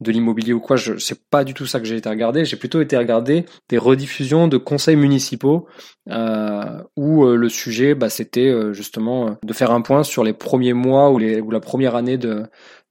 de 0.00 0.10
l'immobilier 0.10 0.52
ou 0.52 0.60
quoi, 0.60 0.76
je 0.76 0.98
c'est 0.98 1.20
pas 1.30 1.44
du 1.44 1.54
tout 1.54 1.66
ça 1.66 1.78
que 1.78 1.86
j'ai 1.86 1.96
été 1.96 2.08
regarder. 2.08 2.44
J'ai 2.44 2.56
plutôt 2.56 2.80
été 2.80 2.96
regarder 2.96 3.46
des 3.68 3.78
rediffusions 3.78 4.48
de 4.48 4.56
conseils 4.56 4.96
municipaux 4.96 5.68
euh, 6.10 6.82
où 6.96 7.24
euh, 7.24 7.36
le 7.36 7.48
sujet, 7.48 7.94
bah, 7.94 8.10
c'était 8.10 8.48
euh, 8.48 8.72
justement 8.72 9.28
euh, 9.28 9.30
de 9.44 9.52
faire 9.52 9.70
un 9.70 9.82
point 9.82 10.02
sur 10.02 10.24
les 10.24 10.32
premiers 10.32 10.72
mois 10.72 11.10
ou, 11.10 11.18
les, 11.18 11.40
ou 11.40 11.50
la 11.50 11.60
première 11.60 11.94
année 11.94 12.18
de, 12.18 12.42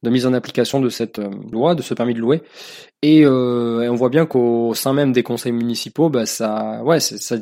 de 0.01 0.09
mise 0.09 0.25
en 0.25 0.33
application 0.33 0.79
de 0.79 0.89
cette 0.89 1.19
loi, 1.51 1.75
de 1.75 1.81
ce 1.81 1.93
permis 1.93 2.13
de 2.13 2.19
louer. 2.19 2.41
Et, 3.01 3.19
et 3.19 3.27
on 3.27 3.95
voit 3.95 4.09
bien 4.09 4.25
qu'au 4.25 4.73
sein 4.73 4.93
même 4.93 5.11
des 5.11 5.23
conseils 5.23 5.51
municipaux, 5.51 6.09
bah, 6.09 6.25
ça, 6.25 6.81
ouais, 6.83 7.01
ça, 7.01 7.35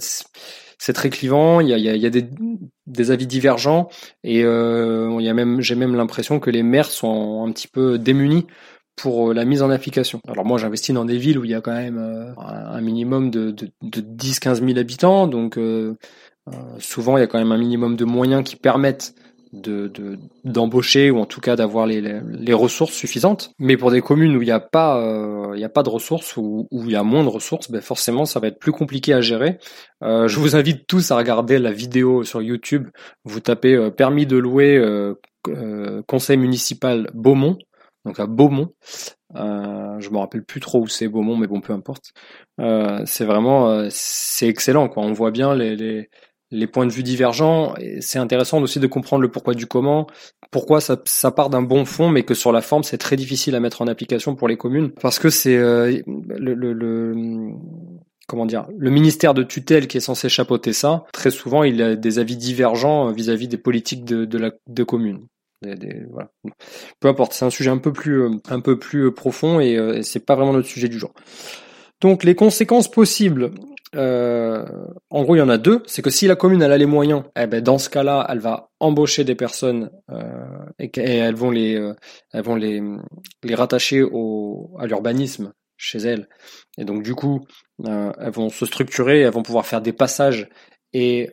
c'est 0.82 0.94
très 0.94 1.12
clivant. 1.12 1.60
Il 1.60 1.70
y 1.70 1.74
a, 1.74 1.78
y 1.78 2.06
a, 2.06 2.10
des, 2.10 3.12
avis 3.12 3.28
divergents 3.28 3.88
et 4.24 4.40
il 4.40 5.22
y 5.22 5.30
a 5.30 5.34
même, 5.34 5.62
j'ai 5.62 5.76
même 5.76 5.96
l'impression 5.96 6.40
que 6.40 6.50
les 6.50 6.64
maires 6.64 6.90
sont 6.90 7.46
un 7.48 7.52
petit 7.52 7.68
peu 7.68 8.00
démunis 8.00 8.48
pour 8.96 9.32
euh, 9.32 9.34
la 9.34 9.46
mise 9.46 9.62
en 9.62 9.70
application. 9.70 10.22
Alors 10.28 10.46
moi 10.46 10.58
j'investis 10.58 10.94
dans 10.94 11.06
des 11.06 11.18
villes 11.18 11.40
où 11.40 11.46
il 11.46 11.52
y 11.52 11.56
a 11.56 11.62
quand 11.62 11.74
même 11.74 11.98
euh, 11.98 12.34
un 12.38 12.82
minimum 12.82 13.32
de, 13.32 13.52
de, 13.52 13.70
de 13.82 14.02
10-15 14.02 14.66
000 14.66 14.78
habitants, 14.78 15.28
donc 15.28 15.58
euh, 15.58 15.96
souvent 16.80 17.18
il 17.18 17.22
y 17.22 17.24
a 17.24 17.28
quand 17.28 17.40
même 17.40 17.52
un 17.52 17.58
minimum 17.58 17.96
de 17.96 18.06
moyens 18.06 18.44
qui 18.44 18.56
permettent 18.56 19.16
de 19.54 19.92
d'embaucher 20.44 21.12
ou 21.12 21.20
en 21.20 21.26
tout 21.26 21.42
cas 21.42 21.56
d'avoir 21.56 21.86
les, 21.86 22.02
les, 22.02 22.54
ressources 22.54 22.94
suffisantes. 22.94 23.52
Mais 23.60 23.78
pour 23.78 23.92
des 23.92 24.02
communes 24.02 24.36
où 24.36 24.42
il 24.42 24.46
n'y 24.46 24.52
a 24.52 24.60
pas 24.60 25.02
il 25.54 25.60
y 25.60 25.66
a 25.66 25.70
pas 25.70 25.84
de 25.84 25.90
ressources 25.90 26.38
ou 26.38 26.68
où, 26.72 26.84
il 26.86 26.92
y 26.92 26.96
a 26.96 27.04
moins 27.04 27.24
de 27.24 27.30
ressources, 27.30 27.70
ben 27.70 27.82
forcément 27.82 28.26
ça 28.26 28.40
va 28.40 28.48
être 28.48 28.60
plus 28.60 28.72
compliqué 28.72 29.14
à 29.14 29.22
gérer. 29.22 29.60
je 30.02 30.40
vous 30.40 30.56
invite 30.56 30.88
tous 30.88 31.12
à 31.12 31.18
regarder 31.18 31.60
la 31.60 31.72
vidéo 31.72 32.24
sur 32.24 32.42
YouTube. 32.42 32.88
Vous 33.26 33.40
tapez 33.40 33.92
permis 33.92 34.26
de 34.26 34.38
louer 34.38 34.82
conseil 36.08 36.38
municipal 36.38 37.10
Beaumont 37.14 37.58
donc 38.06 38.20
à 38.20 38.26
Beaumont. 38.26 38.74
Euh, 39.36 40.00
je 40.00 40.10
me 40.10 40.18
rappelle 40.18 40.44
plus 40.44 40.60
trop 40.60 40.82
où 40.82 40.88
c'est 40.88 41.08
Beaumont, 41.08 41.38
mais 41.38 41.48
bon, 41.48 41.62
peu 41.62 41.74
importe. 41.74 42.14
Euh, 42.60 43.02
c'est 43.06 43.26
vraiment, 43.26 43.70
euh, 43.70 43.88
c'est 43.92 44.48
excellent. 44.48 44.90
Quoi. 44.90 45.04
On 45.04 45.14
voit 45.14 45.32
bien 45.32 45.56
les, 45.56 45.76
les, 45.76 46.10
les 46.52 46.68
points 46.68 46.86
de 46.86 46.92
vue 46.92 47.04
divergents. 47.04 47.74
Et 47.80 48.02
c'est 48.02 48.20
intéressant 48.20 48.62
aussi 48.62 48.80
de 48.80 48.88
comprendre 48.88 49.22
le 49.22 49.32
pourquoi 49.32 49.54
du 49.54 49.66
comment, 49.66 50.08
pourquoi 50.52 50.82
ça, 50.82 51.02
ça 51.06 51.32
part 51.32 51.50
d'un 51.50 51.62
bon 51.62 51.86
fond, 51.86 52.10
mais 52.10 52.24
que 52.24 52.34
sur 52.34 52.52
la 52.52 52.62
forme, 52.62 52.84
c'est 52.84 52.98
très 52.98 53.16
difficile 53.16 53.56
à 53.56 53.60
mettre 53.60 53.82
en 53.82 53.88
application 53.88 54.36
pour 54.36 54.48
les 54.48 54.58
communes, 54.58 54.92
parce 55.02 55.20
que 55.20 55.30
c'est 55.30 55.58
euh, 55.58 56.02
le, 56.06 56.54
le, 56.54 56.74
le 56.74 57.16
comment 58.28 58.46
dire, 58.46 58.68
le 58.78 58.90
ministère 58.90 59.34
de 59.34 59.44
tutelle 59.44 59.88
qui 59.88 59.98
est 59.98 60.02
censé 60.02 60.30
chapeauter 60.30 60.72
ça, 60.72 61.04
très 61.12 61.32
souvent 61.32 61.64
il 61.64 61.82
a 61.82 61.98
des 61.98 62.18
avis 62.18 62.38
divergents 62.38 63.12
vis-à-vis 63.12 63.50
des 63.50 63.58
politiques 63.58 64.06
de, 64.06 64.24
de 64.24 64.38
la 64.38 64.52
de 64.68 64.84
communes. 64.84 65.28
Peu 67.00 67.08
importe, 67.08 67.34
c'est 67.34 67.46
un 67.46 67.50
sujet 67.50 67.70
un 67.70 67.78
peu 67.78 67.94
plus, 67.94 68.22
euh, 68.22 68.32
un 68.50 68.62
peu 68.62 68.80
plus 68.80 69.06
euh, 69.06 69.12
profond 69.12 69.60
euh, 69.60 69.94
et, 69.94 70.04
c'est 70.04 70.26
pas 70.26 70.36
vraiment 70.36 70.54
notre 70.54 70.68
sujet 70.68 70.88
du 70.88 70.98
jour. 70.98 71.12
Donc 72.02 72.24
les 72.24 72.36
conséquences 72.36 72.90
possibles, 72.90 73.52
en 73.94 75.24
gros 75.24 75.36
il 75.36 75.40
y 75.40 75.42
en 75.42 75.50
a 75.50 75.58
deux, 75.58 75.84
c'est 75.86 76.02
que 76.02 76.10
si 76.10 76.28
la 76.28 76.36
commune 76.36 76.62
elle 76.62 76.72
a 76.72 76.78
les 76.78 76.86
moyens, 76.86 77.24
eh 77.40 77.48
ben 77.48 77.62
dans 77.62 77.78
ce 77.78 77.90
cas-là 77.90 78.26
elle 78.30 78.40
va 78.40 78.70
embaucher 78.80 79.24
des 79.24 79.36
personnes 79.36 79.92
et, 80.80 80.90
elles 80.98 81.36
vont 81.36 81.52
les, 81.52 81.92
elles 82.34 82.44
vont 82.44 82.56
les, 82.56 82.82
les 83.44 83.56
rattacher 83.56 84.02
au, 84.02 84.76
à 84.80 84.88
l'urbanisme 84.88 85.54
chez 85.78 86.00
elles. 86.00 86.28
Et 86.78 86.86
donc 86.86 87.04
du 87.04 87.16
coup 87.16 87.46
elles 87.86 88.32
vont 88.32 88.50
se 88.50 88.66
structurer, 88.66 89.22
elles 89.22 89.34
vont 89.34 89.44
pouvoir 89.44 89.66
faire 89.66 89.82
des 89.82 89.94
passages 89.94 90.50
et, 90.94 91.30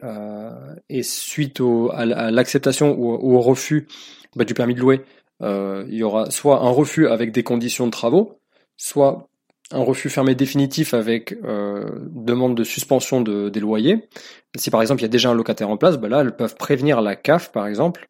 et 0.88 1.02
suite 1.02 1.60
au, 1.60 1.90
à 1.92 2.04
l'acceptation 2.30 2.94
ou, 2.98 3.36
au 3.36 3.40
refus 3.40 3.88
bah, 4.36 4.44
du 4.44 4.54
permis 4.54 4.74
de 4.74 4.80
louer, 4.80 5.02
euh, 5.42 5.84
il 5.88 5.96
y 5.96 6.02
aura 6.02 6.30
soit 6.30 6.60
un 6.60 6.70
refus 6.70 7.08
avec 7.08 7.32
des 7.32 7.42
conditions 7.42 7.86
de 7.86 7.90
travaux, 7.90 8.40
soit 8.76 9.27
un 9.70 9.82
refus 9.82 10.08
fermé 10.08 10.34
définitif 10.34 10.94
avec 10.94 11.34
euh, 11.44 11.90
demande 12.10 12.56
de 12.56 12.64
suspension 12.64 13.20
de, 13.20 13.48
des 13.48 13.60
loyers. 13.60 14.08
Si 14.56 14.70
par 14.70 14.80
exemple 14.80 15.02
il 15.02 15.04
y 15.04 15.06
a 15.06 15.10
déjà 15.10 15.30
un 15.30 15.34
locataire 15.34 15.68
en 15.68 15.76
place, 15.76 15.98
bah 15.98 16.08
là 16.08 16.20
elles 16.20 16.36
peuvent 16.36 16.56
prévenir 16.56 17.00
la 17.02 17.16
CAF 17.16 17.52
par 17.52 17.66
exemple. 17.66 18.08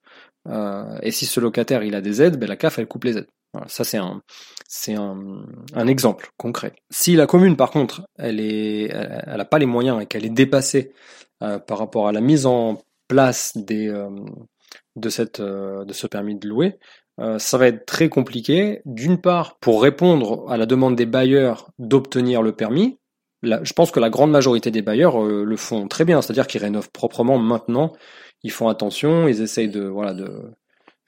Euh, 0.48 0.98
et 1.02 1.10
si 1.10 1.26
ce 1.26 1.40
locataire 1.40 1.82
il 1.82 1.94
a 1.94 2.00
des 2.00 2.22
aides, 2.22 2.38
bah, 2.38 2.46
la 2.46 2.56
CAF 2.56 2.78
elle 2.78 2.86
coupe 2.86 3.04
les 3.04 3.18
aides. 3.18 3.28
Ça 3.66 3.82
c'est 3.82 3.96
un 3.96 4.22
c'est 4.68 4.94
un, 4.94 5.18
un, 5.74 5.86
exemple 5.86 6.30
concret. 6.36 6.74
Si 6.90 7.16
la 7.16 7.26
commune 7.26 7.56
par 7.56 7.70
contre 7.70 8.02
elle 8.16 8.40
est 8.40 8.84
elle, 8.92 9.40
a 9.40 9.44
pas 9.44 9.58
les 9.58 9.66
moyens 9.66 10.00
et 10.02 10.06
qu'elle 10.06 10.26
est 10.26 10.30
dépassée 10.30 10.92
euh, 11.42 11.58
par 11.58 11.78
rapport 11.78 12.06
à 12.08 12.12
la 12.12 12.20
mise 12.20 12.46
en 12.46 12.80
place 13.08 13.56
des 13.56 13.88
de, 14.96 15.08
cette, 15.08 15.40
de 15.40 15.92
ce 15.92 16.06
permis 16.06 16.36
de 16.36 16.46
louer, 16.46 16.78
euh, 17.18 17.38
ça 17.38 17.58
va 17.58 17.68
être 17.68 17.86
très 17.86 18.08
compliqué. 18.08 18.80
D'une 18.84 19.18
part, 19.18 19.58
pour 19.58 19.82
répondre 19.82 20.48
à 20.48 20.56
la 20.56 20.66
demande 20.66 20.96
des 20.96 21.06
bailleurs 21.06 21.70
d'obtenir 21.78 22.42
le 22.42 22.52
permis, 22.52 22.98
je 23.42 23.72
pense 23.72 23.90
que 23.90 24.00
la 24.00 24.10
grande 24.10 24.30
majorité 24.30 24.70
des 24.70 24.82
bailleurs 24.82 25.22
euh, 25.22 25.44
le 25.44 25.56
font 25.56 25.88
très 25.88 26.04
bien, 26.04 26.22
c'est-à-dire 26.22 26.46
qu'ils 26.46 26.60
rénovent 26.60 26.90
proprement 26.90 27.38
maintenant, 27.38 27.92
ils 28.42 28.50
font 28.50 28.68
attention, 28.68 29.28
ils 29.28 29.42
essayent 29.42 29.68
de, 29.68 29.82
voilà, 29.82 30.12
de, 30.14 30.52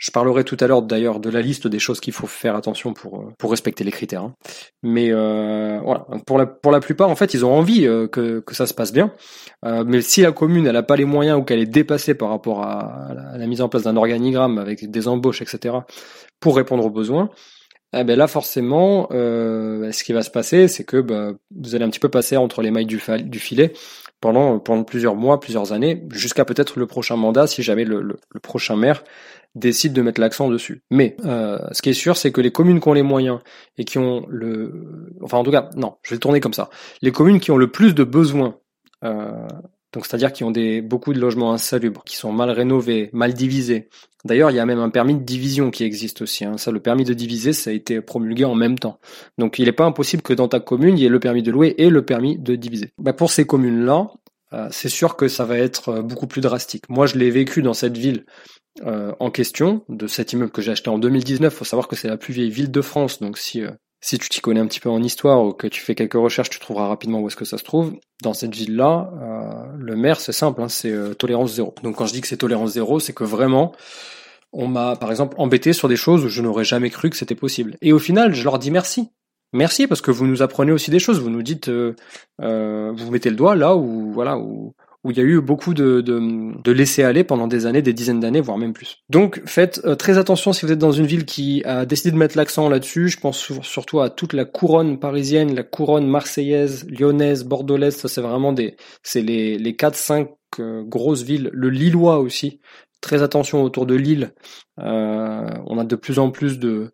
je 0.01 0.11
parlerai 0.11 0.45
tout 0.45 0.57
à 0.61 0.67
l'heure 0.67 0.81
d'ailleurs 0.81 1.21
de 1.21 1.29
la 1.29 1.43
liste 1.43 1.67
des 1.67 1.79
choses 1.79 2.01
qu'il 2.01 2.15
faut 2.15 2.27
faire 2.27 2.57
attention 2.57 2.95
pour 2.95 3.21
euh, 3.21 3.35
pour 3.39 3.51
respecter 3.51 3.85
les 3.85 3.91
critères. 3.91 4.23
Hein. 4.23 4.35
Mais 4.83 5.13
euh, 5.13 5.79
voilà, 5.85 6.07
pour 6.27 6.39
la 6.39 6.47
pour 6.47 6.73
la 6.73 6.81
plupart 6.81 7.11
en 7.11 7.17
fait 7.17 7.35
ils 7.35 7.45
ont 7.45 7.53
envie 7.53 7.87
euh, 7.87 8.09
que 8.09 8.41
que 8.41 8.55
ça 8.55 8.67
se 8.67 8.73
passe 8.73 8.95
bien. 8.95 9.13
Euh, 9.67 9.85
mais 9.87 10.01
si 10.01 10.23
la 10.23 10.33
commune 10.33 10.67
elle 10.67 10.77
a 10.77 10.83
pas 10.83 10.97
les 10.97 11.05
moyens 11.05 11.39
ou 11.39 11.43
qu'elle 11.43 11.61
est 11.61 11.67
dépassée 11.67 12.15
par 12.15 12.31
rapport 12.31 12.63
à, 12.63 13.13
la, 13.37 13.47
mise 13.47 13.61
en 13.61 13.69
place 13.69 13.83
d'un 13.83 13.97
organigramme 13.97 14.57
avec 14.57 14.91
des 14.91 15.07
embauches 15.07 15.43
etc. 15.43 15.75
pour 16.41 16.57
répondre 16.57 16.87
aux 16.87 16.91
besoins, 16.91 17.29
eh 17.93 18.03
ben 18.03 18.17
là 18.17 18.27
forcément 18.27 19.07
ce 19.11 20.03
qui 20.03 20.15
va 20.15 20.23
se 20.23 20.31
passer 20.31 20.67
c'est 20.67 20.85
que 20.85 20.97
bah, 20.97 21.33
vous 21.55 21.75
allez 21.75 21.85
un 21.85 21.91
petit 21.91 22.01
peu 22.01 22.09
passer 22.09 22.39
entre 22.39 22.63
les 22.63 22.71
mailles 22.71 22.87
du, 22.87 23.03
du 23.25 23.39
filet 23.39 23.75
pendant, 24.21 24.59
pendant 24.59 24.85
plusieurs 24.85 25.17
mois, 25.17 25.41
plusieurs 25.41 25.73
années, 25.73 26.03
jusqu'à 26.11 26.45
peut-être 26.45 26.79
le 26.79 26.87
prochain 26.87 27.17
mandat 27.17 27.47
si 27.47 27.63
jamais 27.63 27.85
le, 27.85 28.03
le, 28.03 28.41
prochain 28.41 28.77
maire 28.77 29.03
décide 29.55 29.93
de 29.93 30.03
mettre 30.03 30.21
l'accent 30.21 30.49
dessus. 30.49 30.83
Mais 30.91 31.17
euh, 31.25 31.59
ce 31.73 31.83
qui 31.83 31.91
est 31.91 31.95
sûr, 31.95 32.17
c'est 32.17 32.33
que 32.33 32.41
les 32.41 32.53
communes 32.53 32.81
qui 32.81 32.89
ont 32.89 32.93
les 32.93 33.03
moyens 33.03 33.41
et 33.79 33.85
qui 33.85 33.99
ont 33.99 34.25
le... 34.29 35.13
Enfin 35.23 35.39
en 35.39 35.45
tout 35.45 35.51
cas, 35.51 35.71
non, 35.77 35.97
je 36.03 36.11
vais 36.11 36.17
le 36.17 36.21
tourner 36.21 36.41
comme 36.41 36.55
ça. 36.55 36.71
Les 37.03 37.13
communes 37.13 37.41
qui 37.41 37.51
ont 37.51 37.57
le 37.57 37.71
plus 37.71 37.95
de 37.95 38.05
besoins 38.05 38.57
euh, 39.05 39.49
donc 39.93 40.07
c'est-à-dire 40.07 40.33
qui 40.33 40.45
ont 40.45 40.51
des 40.51 40.83
beaucoup 40.83 41.13
de 41.13 41.19
logements 41.19 41.53
insalubres, 41.53 42.05
qui 42.05 42.17
sont 42.17 42.33
mal 42.33 42.51
rénovés, 42.51 43.11
mal 43.13 43.35
divisés. 43.35 43.89
D'ailleurs, 44.25 44.51
il 44.51 44.57
y 44.57 44.61
a 44.61 44.67
même 44.67 44.79
un 44.79 44.91
permis 44.91 45.15
de 45.15 45.23
division 45.23 45.71
qui 45.71 45.83
existe 45.83 46.23
aussi. 46.23 46.45
Hein. 46.45 46.59
Ça, 46.59 46.71
le 46.71 46.81
permis 46.81 47.05
de 47.05 47.15
diviser, 47.15 47.53
ça 47.53 47.71
a 47.71 47.73
été 47.73 48.01
promulgué 48.01 48.45
en 48.45 48.55
même 48.55 48.79
temps. 48.79 49.01
Donc 49.39 49.59
il 49.59 49.65
n'est 49.65 49.73
pas 49.73 49.85
impossible 49.85 50.23
que 50.23 50.35
dans 50.35 50.47
ta 50.47 50.61
commune, 50.61 50.97
il 50.97 51.03
y 51.03 51.07
ait 51.07 51.11
le 51.11 51.21
permis 51.21 51.43
de 51.43 51.51
louer 51.51 51.75
et 51.79 51.91
le 51.91 52.05
permis 52.05 52.39
de 52.39 52.55
diviser. 52.55 52.93
Bah, 52.99 53.13
pour 53.13 53.31
ces 53.31 53.47
communes-là, 53.47 54.11
euh, 54.53 54.69
c'est 54.71 54.89
sûr 54.89 55.17
que 55.17 55.27
ça 55.27 55.45
va 55.45 55.59
être 55.59 56.03
beaucoup 56.03 56.27
plus 56.27 56.41
drastique. 56.41 56.89
Moi, 56.89 57.07
je 57.07 57.17
l'ai 57.17 57.31
vécu 57.31 57.63
dans 57.63 57.75
cette 57.75 57.97
ville 57.97 58.27
euh, 58.85 59.13
en 59.21 59.31
question, 59.31 59.85
de 59.89 60.07
cet 60.07 60.33
immeuble 60.33 60.53
que 60.53 60.63
j'ai 60.63 60.73
acheté 60.73 60.91
en 60.91 60.99
2019. 60.99 61.53
Il 61.53 61.57
faut 61.57 61.65
savoir 61.65 61.89
que 61.89 61.97
c'est 61.97 62.09
la 62.09 62.17
plus 62.17 62.33
vieille 62.33 62.51
ville 62.51 62.71
de 62.71 62.81
France, 62.81 63.21
donc 63.21 63.39
si 63.39 63.63
si 64.01 64.19
tu 64.19 64.29
t'y 64.29 64.41
connais 64.41 64.61
un 64.61 64.67
petit 64.67 64.81
peu 64.81 64.89
en 64.89 65.03
histoire 65.03 65.45
ou 65.45 65.53
que 65.53 65.67
tu 65.67 65.81
fais 65.81 65.95
quelques 65.95 66.15
recherches, 66.15 66.49
tu 66.49 66.59
trouveras 66.59 66.89
rapidement 66.89 67.21
où 67.21 67.29
est-ce 67.29 67.37
que 67.37 67.45
ça 67.45 67.59
se 67.59 67.65
trouve. 67.65 67.95
Dans 68.23 68.33
cette 68.33 68.55
ville-là, 68.55 69.13
euh, 69.21 69.77
le 69.77 69.95
maire, 69.95 70.21
c'est 70.21 70.33
simple, 70.33 70.63
hein, 70.63 70.69
c'est 70.69 70.91
euh, 70.91 71.13
tolérance 71.13 71.55
zéro. 71.55 71.75
Donc 71.83 71.97
quand 71.97 72.07
je 72.07 72.13
dis 72.13 72.23
que 72.23 72.27
c'est 72.27 72.39
tolérance 72.39 72.71
zéro, 72.73 72.99
c'est 72.99 73.13
que 73.13 73.25
vraiment, 73.25 73.73
on 74.53 74.69
m'a, 74.69 74.97
par 74.97 75.11
exemple, 75.11 75.35
embêté 75.39 75.75
sur 75.75 75.89
des 75.89 75.97
choses 75.97 76.25
où 76.25 76.29
je 76.29 76.41
n'aurais 76.41 76.65
jamais 76.65 76.89
cru 76.89 77.11
que 77.11 77.17
c'était 77.17 77.35
possible. 77.35 77.77
Et 77.83 77.93
au 77.93 77.99
final, 77.99 78.35
je 78.35 78.43
leur 78.43 78.59
dis 78.59 78.71
merci. 78.71 79.11
Merci 79.53 79.87
parce 79.87 80.01
que 80.01 80.11
vous 80.11 80.27
nous 80.27 80.43
apprenez 80.43 80.73
aussi 80.73 80.91
des 80.91 81.01
choses. 81.01 81.21
Vous 81.21 81.29
nous 81.29 81.43
dites, 81.43 81.69
euh, 81.69 81.95
vous 82.39 83.11
mettez 83.11 83.31
le 83.31 83.37
doigt 83.37 83.57
là 83.57 83.77
où 83.77 84.13
voilà 84.13 84.39
où 84.39 84.75
où 85.03 85.11
il 85.11 85.17
y 85.17 85.21
a 85.21 85.25
eu 85.25 85.41
beaucoup 85.41 85.73
de, 85.73 86.01
de, 86.03 86.73
laisser 86.73 87.03
aller 87.03 87.25
pendant 87.25 87.47
des 87.47 87.67
années, 87.67 87.81
des 87.81 87.95
dizaines 87.95 88.21
d'années, 88.21 88.41
voire 88.41 88.59
même 88.59 88.73
plus. 88.73 88.99
Donc 89.09 89.41
faites 89.47 89.81
euh, 89.85 89.95
très 89.95 90.19
attention 90.19 90.53
si 90.53 90.67
vous 90.67 90.73
êtes 90.73 90.79
dans 90.79 90.93
une 90.93 91.07
ville 91.07 91.25
qui 91.25 91.63
a 91.65 91.87
décidé 91.87 92.11
de 92.11 92.17
mettre 92.17 92.37
l'accent 92.37 92.69
là-dessus. 92.69 93.09
Je 93.09 93.19
pense 93.19 93.53
surtout 93.63 94.01
à 94.01 94.11
toute 94.11 94.35
la 94.35 94.45
couronne 94.45 94.99
parisienne, 94.99 95.55
la 95.55 95.63
couronne 95.63 96.07
marseillaise, 96.07 96.87
lyonnaise, 96.89 97.45
bordelaise. 97.45 97.97
Ça 97.97 98.09
c'est 98.09 98.21
vraiment 98.21 98.53
des, 98.53 98.77
c'est 99.03 99.23
les 99.23 99.57
les 99.59 99.75
quatre 99.75 99.97
cinq 99.97 100.29
euh, 100.59 100.83
grosses 100.85 101.23
villes. 101.23 101.51
Le 101.53 101.71
Lillois 101.71 102.19
aussi. 102.19 102.61
Très 103.01 103.23
attention 103.23 103.63
autour 103.63 103.87
de 103.87 103.95
Lille. 103.95 104.35
Euh, 104.79 105.49
on 105.67 105.79
a 105.79 105.85
de 105.85 105.97
plus 105.97 106.19
en 106.19 106.31
plus 106.31 106.59
de 106.59 106.93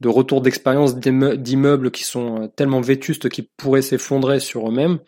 de 0.00 0.08
retours 0.08 0.40
d'expérience 0.40 0.96
d'immeubles 0.96 1.92
qui 1.92 2.02
sont 2.02 2.50
tellement 2.56 2.80
vétustes 2.80 3.28
qu'ils 3.28 3.46
pourraient 3.56 3.80
s'effondrer 3.80 4.40
sur 4.40 4.68
eux-mêmes. 4.68 4.98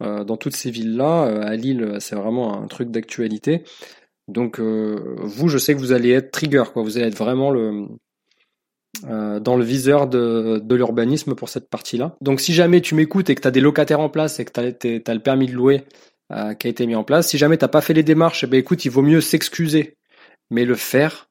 Euh, 0.00 0.24
dans 0.24 0.36
toutes 0.36 0.56
ces 0.56 0.70
villes-là. 0.70 1.26
Euh, 1.26 1.42
à 1.42 1.54
Lille, 1.54 1.96
c'est 2.00 2.16
vraiment 2.16 2.60
un 2.62 2.66
truc 2.66 2.90
d'actualité. 2.90 3.62
Donc 4.26 4.58
euh, 4.58 5.16
vous, 5.18 5.48
je 5.48 5.58
sais 5.58 5.74
que 5.74 5.78
vous 5.78 5.92
allez 5.92 6.10
être 6.10 6.30
trigger, 6.30 6.64
quoi. 6.72 6.82
Vous 6.82 6.96
allez 6.96 7.08
être 7.08 7.18
vraiment 7.18 7.50
le 7.50 7.86
dans 9.04 9.56
le 9.56 9.64
viseur 9.64 10.06
de, 10.06 10.60
de 10.62 10.74
l'urbanisme 10.76 11.34
pour 11.34 11.48
cette 11.48 11.68
partie-là. 11.70 12.14
Donc 12.20 12.40
si 12.40 12.52
jamais 12.52 12.80
tu 12.80 12.94
m'écoutes 12.94 13.30
et 13.30 13.34
que 13.34 13.40
tu 13.40 13.48
as 13.48 13.50
des 13.50 13.60
locataires 13.60 13.98
en 13.98 14.10
place 14.10 14.38
et 14.38 14.44
que 14.44 14.52
tu 14.70 15.02
as, 15.04 15.14
le 15.14 15.20
permis 15.20 15.46
de 15.46 15.54
louer 15.54 15.84
qui 16.30 16.66
a 16.66 16.70
été 16.70 16.86
mis 16.86 16.94
en 16.94 17.02
place, 17.02 17.26
si 17.26 17.38
jamais 17.38 17.56
t'as 17.56 17.68
pas 17.68 17.80
fait 17.80 17.94
les 17.94 18.04
démarches, 18.04 18.44
eh 18.44 18.46
ben 18.46 18.60
écoute, 18.60 18.84
il 18.84 18.90
vaut 18.90 19.02
mieux 19.02 19.22
s'excuser, 19.22 19.96
mais 20.50 20.64
le 20.64 20.76
faire 20.76 21.30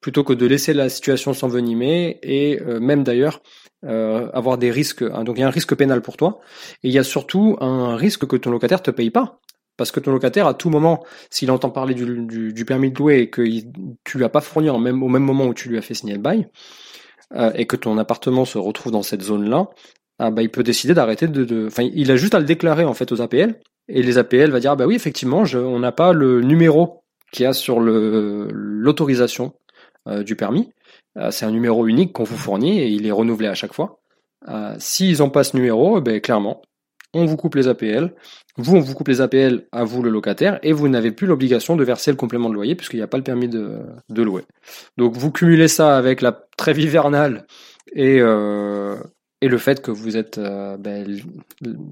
plutôt 0.00 0.22
que 0.22 0.34
de 0.34 0.46
laisser 0.46 0.74
la 0.74 0.90
situation 0.90 1.32
s'envenimer 1.32 2.20
et 2.22 2.60
même 2.78 3.02
d'ailleurs 3.02 3.40
euh, 3.84 4.28
avoir 4.32 4.58
des 4.58 4.70
risques. 4.70 5.02
Hein, 5.02 5.24
donc 5.24 5.36
il 5.36 5.40
y 5.40 5.44
a 5.44 5.46
un 5.46 5.50
risque 5.50 5.74
pénal 5.74 6.02
pour 6.02 6.16
toi, 6.16 6.40
et 6.82 6.88
il 6.88 6.92
y 6.92 6.98
a 6.98 7.04
surtout 7.04 7.56
un 7.60 7.96
risque 7.96 8.26
que 8.26 8.36
ton 8.36 8.50
locataire 8.50 8.82
te 8.82 8.90
paye 8.90 9.10
pas. 9.10 9.40
Parce 9.76 9.92
que 9.92 10.00
ton 10.00 10.10
locataire, 10.10 10.48
à 10.48 10.54
tout 10.54 10.70
moment, 10.70 11.04
s'il 11.30 11.52
entend 11.52 11.70
parler 11.70 11.94
du, 11.94 12.26
du, 12.52 12.64
permis 12.64 12.90
de 12.90 12.98
louer 12.98 13.20
et 13.20 13.30
que 13.30 13.42
tu 14.02 14.18
lui 14.18 14.24
as 14.24 14.28
pas 14.28 14.40
fourni 14.40 14.68
en 14.70 14.80
même, 14.80 15.04
au 15.04 15.08
même 15.08 15.22
moment 15.22 15.46
où 15.46 15.54
tu 15.54 15.68
lui 15.68 15.78
as 15.78 15.82
fait 15.82 15.94
signer 15.94 16.14
le 16.14 16.20
bail, 16.20 16.48
euh, 17.36 17.52
et 17.54 17.66
que 17.66 17.76
ton 17.76 17.96
appartement 17.96 18.44
se 18.44 18.58
retrouve 18.58 18.90
dans 18.90 19.04
cette 19.04 19.22
zone-là, 19.22 19.68
ah 20.18 20.32
bah, 20.32 20.42
il 20.42 20.50
peut 20.50 20.64
décider 20.64 20.94
d'arrêter 20.94 21.28
de, 21.28 21.66
Enfin, 21.68 21.88
il 21.94 22.10
a 22.10 22.16
juste 22.16 22.34
à 22.34 22.40
le 22.40 22.44
déclarer 22.44 22.84
en 22.84 22.94
fait 22.94 23.12
aux 23.12 23.20
APL, 23.20 23.60
et 23.88 24.02
les 24.02 24.18
APL 24.18 24.50
va 24.50 24.58
dire, 24.58 24.72
ah 24.72 24.76
bah 24.76 24.86
oui, 24.86 24.96
effectivement, 24.96 25.44
je, 25.44 25.58
on 25.58 25.78
n'a 25.78 25.92
pas 25.92 26.12
le 26.12 26.40
numéro 26.42 27.04
qu'il 27.30 27.44
y 27.44 27.46
a 27.46 27.52
sur 27.52 27.78
l'autorisation 27.78 29.52
euh, 30.08 30.24
du 30.24 30.34
permis. 30.34 30.70
Euh, 31.18 31.30
c'est 31.30 31.44
un 31.44 31.50
numéro 31.50 31.86
unique 31.86 32.12
qu'on 32.12 32.24
vous 32.24 32.36
fournit 32.36 32.80
et 32.80 32.88
il 32.88 33.06
est 33.06 33.12
renouvelé 33.12 33.48
à 33.48 33.54
chaque 33.54 33.72
fois. 33.72 34.00
Euh, 34.48 34.74
s'ils 34.78 35.18
n'ont 35.18 35.30
pas 35.30 35.44
ce 35.44 35.56
numéro, 35.56 35.98
eh 35.98 36.00
ben, 36.00 36.20
clairement, 36.20 36.62
on 37.14 37.24
vous 37.24 37.36
coupe 37.36 37.54
les 37.54 37.68
APL. 37.68 38.14
Vous, 38.56 38.76
on 38.76 38.80
vous 38.80 38.94
coupe 38.94 39.08
les 39.08 39.20
APL 39.20 39.66
à 39.72 39.84
vous, 39.84 40.02
le 40.02 40.10
locataire, 40.10 40.58
et 40.62 40.72
vous 40.72 40.88
n'avez 40.88 41.10
plus 41.12 41.26
l'obligation 41.26 41.76
de 41.76 41.84
verser 41.84 42.10
le 42.10 42.16
complément 42.16 42.48
de 42.48 42.54
loyer 42.54 42.74
puisqu'il 42.74 42.96
n'y 42.96 43.02
a 43.02 43.08
pas 43.08 43.16
le 43.16 43.24
permis 43.24 43.48
de, 43.48 43.82
louer. 44.10 44.42
Donc 44.96 45.16
vous 45.16 45.32
cumulez 45.32 45.68
ça 45.68 45.96
avec 45.96 46.20
la 46.20 46.32
trêve 46.56 46.78
hivernale 46.78 47.46
et, 47.92 48.20
euh, 48.20 48.96
et 49.40 49.48
le 49.48 49.58
fait 49.58 49.80
que 49.80 49.90
vous 49.90 50.16
êtes 50.16 50.38
euh, 50.38 50.76
ben, 50.76 51.06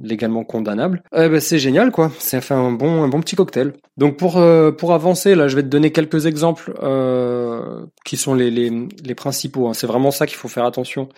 légalement 0.03 0.45
condamnable, 0.45 1.03
eh 1.15 1.29
ben, 1.29 1.41
c'est 1.41 1.59
génial 1.59 1.93
quoi. 1.93 2.11
C'est 2.19 2.41
fait 2.41 2.55
un 2.55 2.73
bon 2.73 3.05
un 3.05 3.09
bon 3.09 3.21
petit 3.21 3.37
cocktail. 3.37 3.75
Donc 3.97 4.17
pour 4.17 4.39
euh, 4.39 4.73
pour 4.73 4.93
avancer 4.93 5.35
là, 5.35 5.47
je 5.47 5.55
vais 5.55 5.63
te 5.63 5.69
donner 5.69 5.93
quelques 5.93 6.27
exemples 6.27 6.75
euh, 6.83 7.87
qui 8.05 8.17
sont 8.17 8.35
les 8.35 8.51
les, 8.51 8.89
les 9.05 9.15
principaux. 9.15 9.69
Hein. 9.69 9.75
C'est 9.75 9.87
vraiment 9.87 10.11
ça 10.11 10.27
qu'il 10.27 10.37
faut 10.37 10.49
faire 10.49 10.65
attention. 10.65 11.09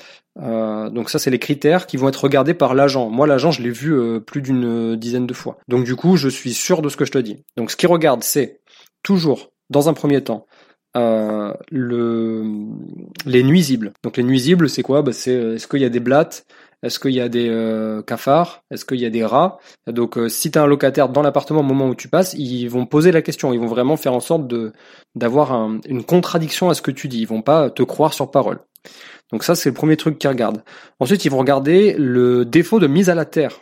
Donc 0.41 1.11
ça 1.11 1.19
c'est 1.19 1.31
les 1.31 1.41
critères 1.41 1.87
qui 1.87 1.97
vont 1.97 2.09
être 2.09 2.23
regardés 2.23 2.55
par 2.55 2.75
l'agent. 2.75 3.11
Moi 3.11 3.27
l'agent 3.27 3.51
je 3.51 3.61
l'ai 3.61 3.71
vu 3.71 4.21
plus 4.21 4.41
d'une 4.41 4.95
dizaine 4.95 5.27
de 5.27 5.35
fois. 5.35 5.59
Donc 5.67 5.85
du 5.85 5.97
coup 5.97 6.17
je 6.17 6.29
suis 6.29 6.53
sûr 6.53 6.81
de 6.81 6.89
ce 6.89 6.97
que 6.97 7.05
je 7.05 7.11
te 7.11 7.19
dis. 7.19 7.43
Donc 7.57 7.73
ce 7.73 7.77
qu'il 7.77 7.89
regarde 7.89 8.23
c'est 8.23 8.61
toujours 9.03 9.51
dans 9.69 9.89
un 9.89 9.95
premier 9.95 10.23
temps 10.23 10.47
euh, 10.97 11.53
le, 11.71 12.45
les 13.27 13.43
nuisibles. 13.43 13.93
Donc 14.03 14.17
les 14.17 14.23
nuisibles, 14.23 14.69
c'est 14.69 14.83
quoi? 14.83 15.03
Bah, 15.03 15.13
C'est 15.13 15.35
euh, 15.35 15.55
est-ce 15.55 15.69
qu'il 15.69 15.81
y 15.81 15.85
a 15.85 15.91
des 15.91 16.01
blattes? 16.01 16.47
Est-ce 16.83 17.01
qu'il 17.01 17.13
y 17.13 17.21
a 17.21 17.29
des 17.29 17.49
euh, 17.49 18.03
cafards? 18.03 18.63
Est-ce 18.71 18.85
qu'il 18.85 19.01
y 19.01 19.07
a 19.07 19.11
des 19.11 19.25
rats? 19.25 19.59
Donc 19.89 20.17
si 20.29 20.51
tu 20.51 20.59
as 20.59 20.63
un 20.63 20.67
locataire 20.67 21.09
dans 21.09 21.23
l'appartement 21.23 21.61
au 21.61 21.65
moment 21.65 21.89
où 21.89 21.95
tu 21.95 22.09
passes, 22.09 22.35
ils 22.35 22.69
vont 22.69 22.87
poser 22.87 23.11
la 23.11 23.21
question. 23.21 23.53
Ils 23.53 23.59
vont 23.59 23.67
vraiment 23.67 23.97
faire 23.97 24.15
en 24.15 24.21
sorte 24.21 24.45
d'avoir 25.17 25.53
une 25.89 26.05
contradiction 26.05 26.71
à 26.71 26.75
ce 26.75 26.83
que 26.83 26.93
tu 26.93 27.09
dis. 27.09 27.21
Ils 27.21 27.27
vont 27.27 27.43
pas 27.43 27.71
te 27.71 27.83
croire 27.83 28.15
sur 28.15 28.31
parole. 28.31 28.61
Donc 29.33 29.45
ça, 29.45 29.55
c'est 29.55 29.69
le 29.69 29.75
premier 29.75 29.97
truc 29.97 30.19
qu'ils 30.19 30.31
regardent. 30.31 30.63
Ensuite, 31.01 31.25
ils 31.25 31.31
vont 31.31 31.39
regarder 31.39 31.95
le 31.99 32.45
défaut 32.45 32.79
de 32.79 32.87
mise 32.87 33.11
à 33.11 33.15
la 33.15 33.25
terre. 33.25 33.61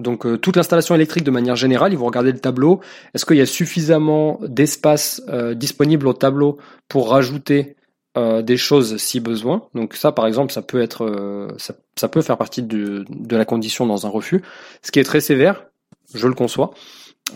Donc 0.00 0.26
euh, 0.26 0.36
toute 0.36 0.56
l'installation 0.56 0.94
électrique 0.94 1.24
de 1.24 1.30
manière 1.30 1.56
générale, 1.56 1.92
ils 1.92 1.98
vont 1.98 2.06
regarder 2.06 2.32
le 2.32 2.38
tableau. 2.38 2.80
Est-ce 3.14 3.24
qu'il 3.24 3.36
y 3.36 3.40
a 3.40 3.46
suffisamment 3.46 4.38
d'espace 4.42 5.22
euh, 5.28 5.54
disponible 5.54 6.08
au 6.08 6.12
tableau 6.12 6.58
pour 6.88 7.10
rajouter 7.10 7.76
euh, 8.16 8.42
des 8.42 8.56
choses 8.56 8.96
si 8.96 9.20
besoin? 9.20 9.68
Donc 9.74 9.94
ça, 9.94 10.12
par 10.12 10.26
exemple, 10.26 10.52
ça 10.52 10.62
peut 10.62 10.80
être, 10.80 11.48
ça, 11.56 12.08
peut 12.08 12.22
faire 12.22 12.38
partie 12.38 12.62
de, 12.62 13.04
de, 13.08 13.36
la 13.36 13.44
condition 13.44 13.86
dans 13.86 14.06
un 14.06 14.10
refus. 14.10 14.42
Ce 14.82 14.90
qui 14.90 14.98
est 14.98 15.04
très 15.04 15.20
sévère, 15.20 15.66
je 16.14 16.26
le 16.26 16.34
conçois. 16.34 16.72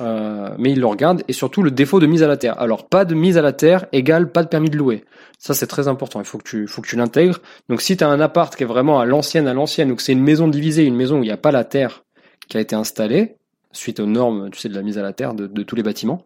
mais 0.00 0.72
ils 0.72 0.80
le 0.80 0.86
regardent 0.86 1.22
et 1.28 1.32
surtout 1.32 1.62
le 1.62 1.70
défaut 1.70 2.00
de 2.00 2.06
mise 2.06 2.22
à 2.22 2.26
la 2.26 2.36
terre. 2.36 2.58
Alors 2.60 2.88
pas 2.88 3.04
de 3.04 3.14
mise 3.14 3.38
à 3.38 3.42
la 3.42 3.52
terre 3.52 3.86
égale 3.92 4.32
pas 4.32 4.42
de 4.42 4.48
permis 4.48 4.70
de 4.70 4.76
louer. 4.76 5.04
Ça 5.38 5.54
c'est 5.54 5.68
très 5.68 5.86
important. 5.86 6.20
Il 6.20 6.26
faut 6.26 6.38
que 6.38 6.48
tu 6.48 6.66
faut 6.66 6.82
que 6.82 6.88
tu 6.88 6.96
l'intègres. 6.96 7.40
Donc 7.68 7.80
si 7.80 7.96
tu 7.96 8.02
as 8.02 8.08
un 8.08 8.20
appart 8.20 8.54
qui 8.56 8.64
est 8.64 8.66
vraiment 8.66 8.98
à 8.98 9.04
l'ancienne 9.04 9.46
à 9.46 9.54
l'ancienne 9.54 9.92
ou 9.92 9.96
que 9.96 10.02
c'est 10.02 10.12
une 10.12 10.24
maison 10.24 10.48
divisée, 10.48 10.84
une 10.84 10.96
maison 10.96 11.18
où 11.20 11.22
il 11.22 11.26
n'y 11.26 11.32
a 11.32 11.36
pas 11.36 11.52
la 11.52 11.64
terre 11.64 12.03
qui 12.48 12.56
a 12.56 12.60
été 12.60 12.74
installé 12.74 13.36
suite 13.72 14.00
aux 14.00 14.06
normes, 14.06 14.50
tu 14.50 14.60
sais, 14.60 14.68
de 14.68 14.74
la 14.74 14.82
mise 14.82 14.98
à 14.98 15.02
la 15.02 15.12
terre 15.12 15.34
de, 15.34 15.62
tous 15.62 15.74
les 15.74 15.82
bâtiments, 15.82 16.24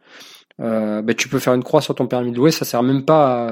euh, 0.61 1.01
bah, 1.03 1.15
tu 1.15 1.29
peux 1.29 1.39
faire 1.39 1.55
une 1.55 1.63
croix 1.63 1.81
sur 1.81 1.95
ton 1.95 2.07
permis 2.07 2.31
de 2.31 2.37
louer, 2.37 2.51
ça 2.51 2.65
sert 2.65 2.83
même 2.83 3.05
pas, 3.05 3.47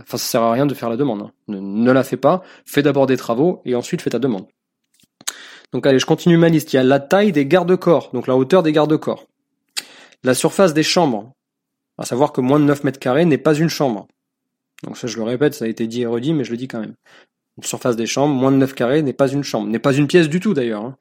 enfin 0.00 0.16
ça 0.16 0.26
sert 0.26 0.42
à 0.42 0.52
rien 0.52 0.66
de 0.66 0.74
faire 0.74 0.90
la 0.90 0.96
demande. 0.96 1.22
Hein. 1.22 1.32
Ne, 1.48 1.92
la 1.92 2.02
fais 2.02 2.16
pas, 2.16 2.42
fais 2.64 2.82
d'abord 2.82 3.06
des 3.06 3.16
travaux 3.16 3.62
et 3.64 3.74
ensuite 3.74 4.02
fais 4.02 4.10
ta 4.10 4.18
demande. 4.18 4.46
Donc 5.72 5.86
allez, 5.86 5.98
je 5.98 6.06
continue 6.06 6.36
ma 6.38 6.48
liste. 6.48 6.72
Il 6.72 6.76
y 6.76 6.78
a 6.78 6.82
la 6.82 7.00
taille 7.00 7.32
des 7.32 7.46
garde-corps, 7.46 8.10
donc 8.12 8.26
la 8.26 8.36
hauteur 8.36 8.62
des 8.62 8.72
garde-corps. 8.72 9.26
La 10.24 10.34
surface 10.34 10.74
des 10.74 10.82
chambres, 10.82 11.32
à 11.98 12.04
savoir 12.04 12.32
que 12.32 12.40
moins 12.40 12.58
de 12.58 12.64
9 12.64 12.84
mètres 12.84 12.98
carrés 12.98 13.24
n'est 13.24 13.38
pas 13.38 13.54
une 13.54 13.68
chambre. 13.68 14.06
Donc 14.82 14.96
ça 14.96 15.06
je 15.06 15.16
le 15.16 15.22
répète, 15.22 15.54
ça 15.54 15.64
a 15.64 15.68
été 15.68 15.86
dit 15.86 16.02
et 16.02 16.06
redit, 16.06 16.34
mais 16.34 16.44
je 16.44 16.50
le 16.50 16.56
dis 16.56 16.68
quand 16.68 16.80
même. 16.80 16.94
Une 17.56 17.64
surface 17.64 17.96
des 17.96 18.06
chambres, 18.06 18.34
moins 18.34 18.52
de 18.52 18.56
9 18.56 18.74
carrés 18.74 19.02
n'est 19.02 19.12
pas 19.12 19.28
une 19.28 19.42
chambre, 19.42 19.68
n'est 19.68 19.78
pas 19.78 19.94
une 19.94 20.06
pièce 20.06 20.28
du 20.28 20.40
tout 20.40 20.54
d'ailleurs. 20.54 20.84
Hein. 20.84 20.96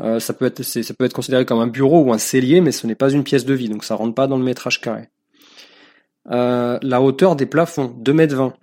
Euh, 0.00 0.18
ça 0.18 0.32
peut 0.32 0.46
être 0.46 1.12
considéré 1.12 1.44
comme 1.44 1.60
un 1.60 1.66
bureau 1.66 2.02
ou 2.02 2.12
un 2.12 2.18
cellier, 2.18 2.60
mais 2.60 2.72
ce 2.72 2.86
n'est 2.86 2.94
pas 2.94 3.10
une 3.10 3.24
pièce 3.24 3.44
de 3.44 3.54
vie, 3.54 3.68
donc 3.68 3.84
ça 3.84 3.94
rentre 3.94 4.14
pas 4.14 4.26
dans 4.26 4.38
le 4.38 4.44
métrage 4.44 4.80
carré. 4.80 5.10
Euh, 6.30 6.78
la 6.82 7.02
hauteur 7.02 7.36
des 7.36 7.46
plafonds, 7.46 7.94
2 7.98 8.12
mètres 8.12 8.36
20. 8.36 8.54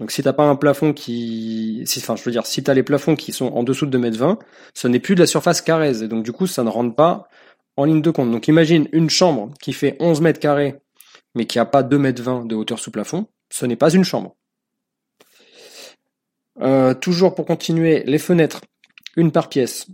Donc 0.00 0.10
si 0.10 0.22
t'as 0.22 0.34
pas 0.34 0.44
un 0.44 0.56
plafond 0.56 0.92
qui, 0.92 1.82
si, 1.86 2.00
enfin 2.00 2.16
je 2.16 2.22
veux 2.24 2.30
dire, 2.30 2.44
si 2.44 2.62
t'as 2.62 2.74
les 2.74 2.82
plafonds 2.82 3.16
qui 3.16 3.32
sont 3.32 3.46
en 3.46 3.62
dessous 3.62 3.86
de 3.86 3.92
2 3.92 3.98
mètres 3.98 4.18
20, 4.18 4.38
ce 4.74 4.88
n'est 4.88 5.00
plus 5.00 5.14
de 5.14 5.20
la 5.20 5.26
surface 5.26 5.62
carrée, 5.62 6.02
et 6.02 6.08
donc 6.08 6.22
du 6.22 6.32
coup 6.32 6.46
ça 6.46 6.62
ne 6.64 6.68
rentre 6.68 6.94
pas 6.94 7.28
en 7.78 7.84
ligne 7.84 8.02
de 8.02 8.10
compte. 8.10 8.30
Donc 8.30 8.48
imagine 8.48 8.88
une 8.92 9.08
chambre 9.08 9.54
qui 9.62 9.72
fait 9.72 9.96
11 10.00 10.20
mètres 10.20 10.40
carrés, 10.40 10.76
mais 11.34 11.46
qui 11.46 11.58
a 11.58 11.64
pas 11.64 11.82
2 11.82 11.98
mètres 11.98 12.22
20 12.22 12.46
de 12.46 12.54
hauteur 12.54 12.78
sous 12.78 12.90
plafond, 12.90 13.26
ce 13.50 13.64
n'est 13.64 13.76
pas 13.76 13.90
une 13.90 14.04
chambre. 14.04 14.36
Euh, 16.60 16.94
toujours 16.94 17.34
pour 17.34 17.46
continuer, 17.46 18.02
les 18.04 18.18
fenêtres, 18.18 18.60
une 19.16 19.32
par 19.32 19.48
pièce. 19.48 19.86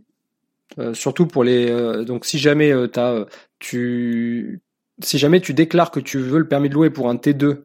Euh, 0.78 0.94
surtout 0.94 1.26
pour 1.26 1.44
les 1.44 1.70
euh, 1.70 2.04
donc 2.04 2.24
si 2.24 2.38
jamais 2.38 2.72
euh, 2.72 2.88
tu 2.88 2.98
as 2.98 3.26
tu, 3.58 4.62
si 5.02 5.18
jamais 5.18 5.40
tu 5.40 5.52
déclares 5.54 5.90
que 5.90 6.00
tu 6.00 6.18
veux 6.18 6.38
le 6.38 6.48
permis 6.48 6.68
de 6.68 6.74
louer 6.74 6.90
pour 6.90 7.08
un 7.08 7.16
T2, 7.16 7.62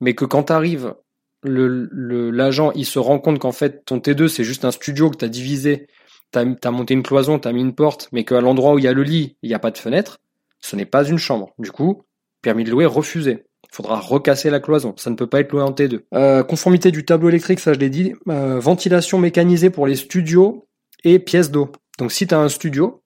mais 0.00 0.14
que 0.14 0.24
quand 0.24 0.44
t'arrives, 0.44 0.94
le, 1.42 1.88
le, 1.92 2.30
l'agent, 2.30 2.72
il 2.72 2.86
se 2.86 2.98
rend 2.98 3.18
compte 3.18 3.38
qu'en 3.38 3.52
fait, 3.52 3.84
ton 3.84 3.98
T2, 3.98 4.28
c'est 4.28 4.44
juste 4.44 4.64
un 4.64 4.70
studio 4.70 5.10
que 5.10 5.16
t'as 5.16 5.28
divisé, 5.28 5.86
t'as, 6.30 6.44
as 6.62 6.70
monté 6.70 6.94
une 6.94 7.02
cloison, 7.02 7.38
t'as 7.38 7.52
mis 7.52 7.60
une 7.60 7.74
porte, 7.74 8.08
mais 8.12 8.24
qu'à 8.24 8.40
l'endroit 8.40 8.74
où 8.74 8.78
il 8.78 8.84
y 8.84 8.88
a 8.88 8.92
le 8.92 9.02
lit, 9.02 9.36
il 9.42 9.48
n'y 9.48 9.54
a 9.54 9.58
pas 9.58 9.70
de 9.70 9.78
fenêtre, 9.78 10.20
ce 10.60 10.76
n'est 10.76 10.86
pas 10.86 11.04
une 11.04 11.18
chambre. 11.18 11.52
Du 11.58 11.70
coup, 11.70 12.02
permis 12.42 12.64
de 12.64 12.70
louer 12.70 12.86
refusé. 12.86 13.44
Il 13.64 13.76
faudra 13.76 13.98
recasser 13.98 14.50
la 14.50 14.60
cloison. 14.60 14.94
Ça 14.96 15.10
ne 15.10 15.16
peut 15.16 15.26
pas 15.26 15.40
être 15.40 15.52
loué 15.52 15.62
en 15.62 15.72
T2. 15.72 16.00
Euh, 16.14 16.42
conformité 16.42 16.90
du 16.90 17.04
tableau 17.04 17.28
électrique, 17.28 17.60
ça 17.60 17.72
je 17.72 17.78
l'ai 17.78 17.90
dit. 17.90 18.14
Euh, 18.28 18.58
ventilation 18.60 19.18
mécanisée 19.18 19.70
pour 19.70 19.86
les 19.86 19.96
studios 19.96 20.66
et 21.02 21.18
pièces 21.18 21.50
d'eau. 21.50 21.72
Donc 21.98 22.12
si 22.12 22.26
tu 22.26 22.34
as 22.34 22.38
un 22.38 22.48
studio, 22.48 23.02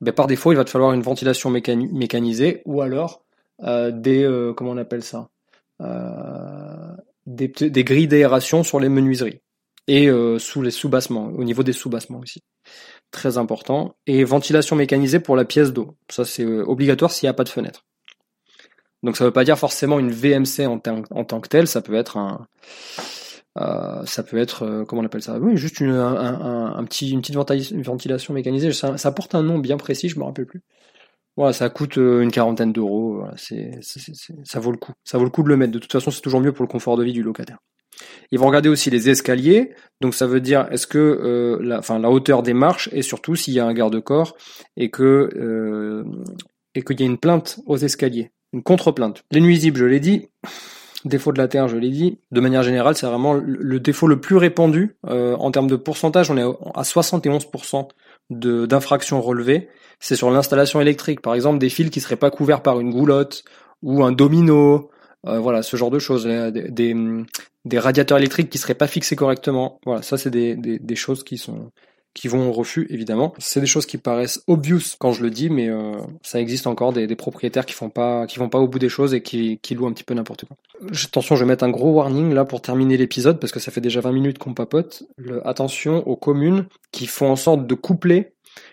ben, 0.00 0.12
par 0.12 0.26
défaut, 0.26 0.52
il 0.52 0.56
va 0.56 0.64
te 0.64 0.70
falloir 0.70 0.92
une 0.92 1.02
ventilation 1.02 1.50
mécanisée 1.50 2.62
ou 2.64 2.80
alors 2.82 3.24
euh, 3.62 3.90
des 3.90 4.22
euh, 4.22 4.52
comment 4.52 4.70
on 4.70 4.76
appelle 4.76 5.02
ça 5.02 5.28
euh, 5.80 6.96
des, 7.26 7.48
des, 7.48 7.84
grilles 7.84 8.08
d'aération 8.08 8.62
sur 8.62 8.80
les 8.80 8.88
menuiseries 8.88 9.40
et 9.86 10.08
euh, 10.08 10.38
sous 10.38 10.62
les 10.62 10.70
sous-bassements, 10.70 11.26
au 11.26 11.44
niveau 11.44 11.62
des 11.62 11.72
sous-bassements 11.72 12.20
aussi. 12.20 12.42
Très 13.10 13.38
important. 13.38 13.96
Et 14.06 14.24
ventilation 14.24 14.76
mécanisée 14.76 15.20
pour 15.20 15.34
la 15.36 15.44
pièce 15.44 15.72
d'eau. 15.72 15.96
Ça 16.10 16.24
c'est 16.24 16.44
obligatoire 16.44 17.10
s'il 17.10 17.26
n'y 17.26 17.30
a 17.30 17.34
pas 17.34 17.44
de 17.44 17.48
fenêtre. 17.48 17.84
Donc 19.02 19.16
ça 19.16 19.24
ne 19.24 19.28
veut 19.28 19.32
pas 19.32 19.44
dire 19.44 19.58
forcément 19.58 19.98
une 19.98 20.10
VMC 20.10 20.66
en, 20.66 20.80
en 21.10 21.24
tant 21.24 21.40
que 21.40 21.48
telle, 21.48 21.68
ça 21.68 21.80
peut 21.80 21.94
être 21.94 22.16
un, 22.16 22.46
euh, 23.60 24.04
ça 24.04 24.22
peut 24.22 24.38
être, 24.38 24.62
euh, 24.62 24.84
comment 24.84 25.02
on 25.02 25.04
appelle 25.04 25.22
ça? 25.22 25.38
Oui, 25.38 25.56
juste 25.56 25.80
une, 25.80 25.90
un, 25.90 26.84
petit, 26.84 27.10
une 27.10 27.20
petite 27.20 27.36
ventilation 27.36 28.34
mécanisée. 28.34 28.72
Ça, 28.72 29.12
porte 29.12 29.34
un 29.34 29.42
nom 29.42 29.58
bien 29.58 29.76
précis, 29.76 30.08
je 30.08 30.18
me 30.18 30.24
rappelle 30.24 30.46
plus. 30.46 30.62
Voilà, 31.36 31.52
ça 31.52 31.68
coûte 31.70 31.98
euh, 31.98 32.22
une 32.22 32.30
quarantaine 32.30 32.72
d'euros. 32.72 33.22
Ça 33.36 34.60
vaut 34.60 34.72
le 34.72 34.76
coup. 34.76 34.92
Ça 35.04 35.18
vaut 35.18 35.24
le 35.24 35.30
coup 35.30 35.42
de 35.42 35.48
le 35.48 35.56
mettre. 35.56 35.72
De 35.72 35.78
toute 35.78 35.92
façon, 35.92 36.10
c'est 36.10 36.20
toujours 36.20 36.40
mieux 36.40 36.52
pour 36.52 36.64
le 36.64 36.68
confort 36.68 36.96
de 36.96 37.04
vie 37.04 37.12
du 37.12 37.22
locataire. 37.22 37.58
Ils 38.30 38.38
vont 38.38 38.46
regarder 38.46 38.68
aussi 38.68 38.90
les 38.90 39.08
escaliers. 39.08 39.74
Donc 40.00 40.14
ça 40.14 40.26
veut 40.26 40.40
dire 40.40 40.68
est-ce 40.70 40.86
que 40.86 41.58
la, 41.60 41.80
la 41.98 42.10
hauteur 42.10 42.42
des 42.42 42.54
marches 42.54 42.88
et 42.92 43.02
surtout 43.02 43.34
s'il 43.34 43.54
y 43.54 43.60
a 43.60 43.66
un 43.66 43.72
garde-corps 43.72 44.36
et 44.76 44.90
que 44.90 46.04
et 46.74 46.82
qu'il 46.82 47.00
y 47.00 47.02
a 47.02 47.06
une 47.06 47.18
plainte 47.18 47.58
aux 47.66 47.76
escaliers, 47.76 48.30
une 48.52 48.62
contre-plainte. 48.62 49.24
Les 49.32 49.40
nuisibles, 49.40 49.78
je 49.78 49.84
l'ai 49.84 50.00
dit 50.00 50.28
défaut 51.04 51.32
de 51.32 51.38
la 51.38 51.48
Terre, 51.48 51.68
je 51.68 51.76
l'ai 51.76 51.90
dit. 51.90 52.18
De 52.30 52.40
manière 52.40 52.62
générale, 52.62 52.96
c'est 52.96 53.06
vraiment 53.06 53.34
le 53.34 53.80
défaut 53.80 54.06
le 54.06 54.20
plus 54.20 54.36
répandu. 54.36 54.96
Euh, 55.06 55.36
en 55.36 55.50
termes 55.50 55.68
de 55.68 55.76
pourcentage, 55.76 56.30
on 56.30 56.36
est 56.36 56.42
à 56.42 56.82
71% 56.82 57.88
d'infractions 58.30 59.20
relevées. 59.20 59.68
C'est 60.00 60.16
sur 60.16 60.30
l'installation 60.30 60.80
électrique, 60.80 61.20
par 61.20 61.34
exemple, 61.34 61.58
des 61.58 61.68
fils 61.68 61.90
qui 61.90 62.00
seraient 62.00 62.16
pas 62.16 62.30
couverts 62.30 62.62
par 62.62 62.80
une 62.80 62.90
goulotte 62.90 63.44
ou 63.82 64.04
un 64.04 64.12
domino, 64.12 64.90
euh, 65.26 65.38
voilà, 65.38 65.62
ce 65.62 65.76
genre 65.76 65.90
de 65.90 65.98
choses, 65.98 66.24
des, 66.24 66.94
des, 67.64 67.78
radiateurs 67.78 68.18
électriques 68.18 68.50
qui 68.50 68.58
seraient 68.58 68.74
pas 68.74 68.86
fixés 68.86 69.16
correctement. 69.16 69.80
Voilà, 69.84 70.02
ça 70.02 70.18
c'est 70.18 70.30
des, 70.30 70.56
des, 70.56 70.78
des 70.78 70.96
choses 70.96 71.24
qui 71.24 71.38
sont 71.38 71.70
qui 72.14 72.28
vont 72.28 72.48
au 72.48 72.52
refus, 72.52 72.86
évidemment. 72.90 73.32
C'est 73.38 73.60
des 73.60 73.66
choses 73.66 73.86
qui 73.86 73.98
paraissent 73.98 74.42
obvious 74.46 74.80
quand 74.98 75.12
je 75.12 75.22
le 75.22 75.30
dis, 75.30 75.50
mais 75.50 75.68
euh, 75.68 75.98
ça 76.22 76.40
existe 76.40 76.66
encore 76.66 76.92
des, 76.92 77.06
propriétaires 77.16 77.66
qui 77.66 77.74
font 77.74 77.90
pas, 77.90 78.26
qui 78.26 78.38
vont 78.38 78.48
pas 78.48 78.58
au 78.58 78.68
bout 78.68 78.78
des 78.78 78.88
choses 78.88 79.14
et 79.14 79.22
qui, 79.22 79.58
louent 79.70 79.86
un 79.86 79.92
petit 79.92 80.04
peu 80.04 80.14
n'importe 80.14 80.44
quoi. 80.44 80.56
Attention, 81.06 81.36
je 81.36 81.44
vais 81.44 81.48
mettre 81.48 81.64
un 81.64 81.70
gros 81.70 81.92
warning 81.92 82.32
là 82.32 82.44
pour 82.44 82.60
terminer 82.60 82.96
l'épisode 82.96 83.38
parce 83.38 83.52
que 83.52 83.60
ça 83.60 83.70
fait 83.70 83.80
déjà 83.80 84.00
20 84.00 84.12
minutes 84.12 84.38
qu'on 84.38 84.54
papote. 84.54 85.04
Le, 85.16 85.46
attention 85.46 86.06
aux 86.08 86.16
communes 86.16 86.66
qui 86.92 87.06
font 87.06 87.30
en 87.30 87.36
sorte 87.36 87.66
de 87.66 87.74
coupler 87.74 88.32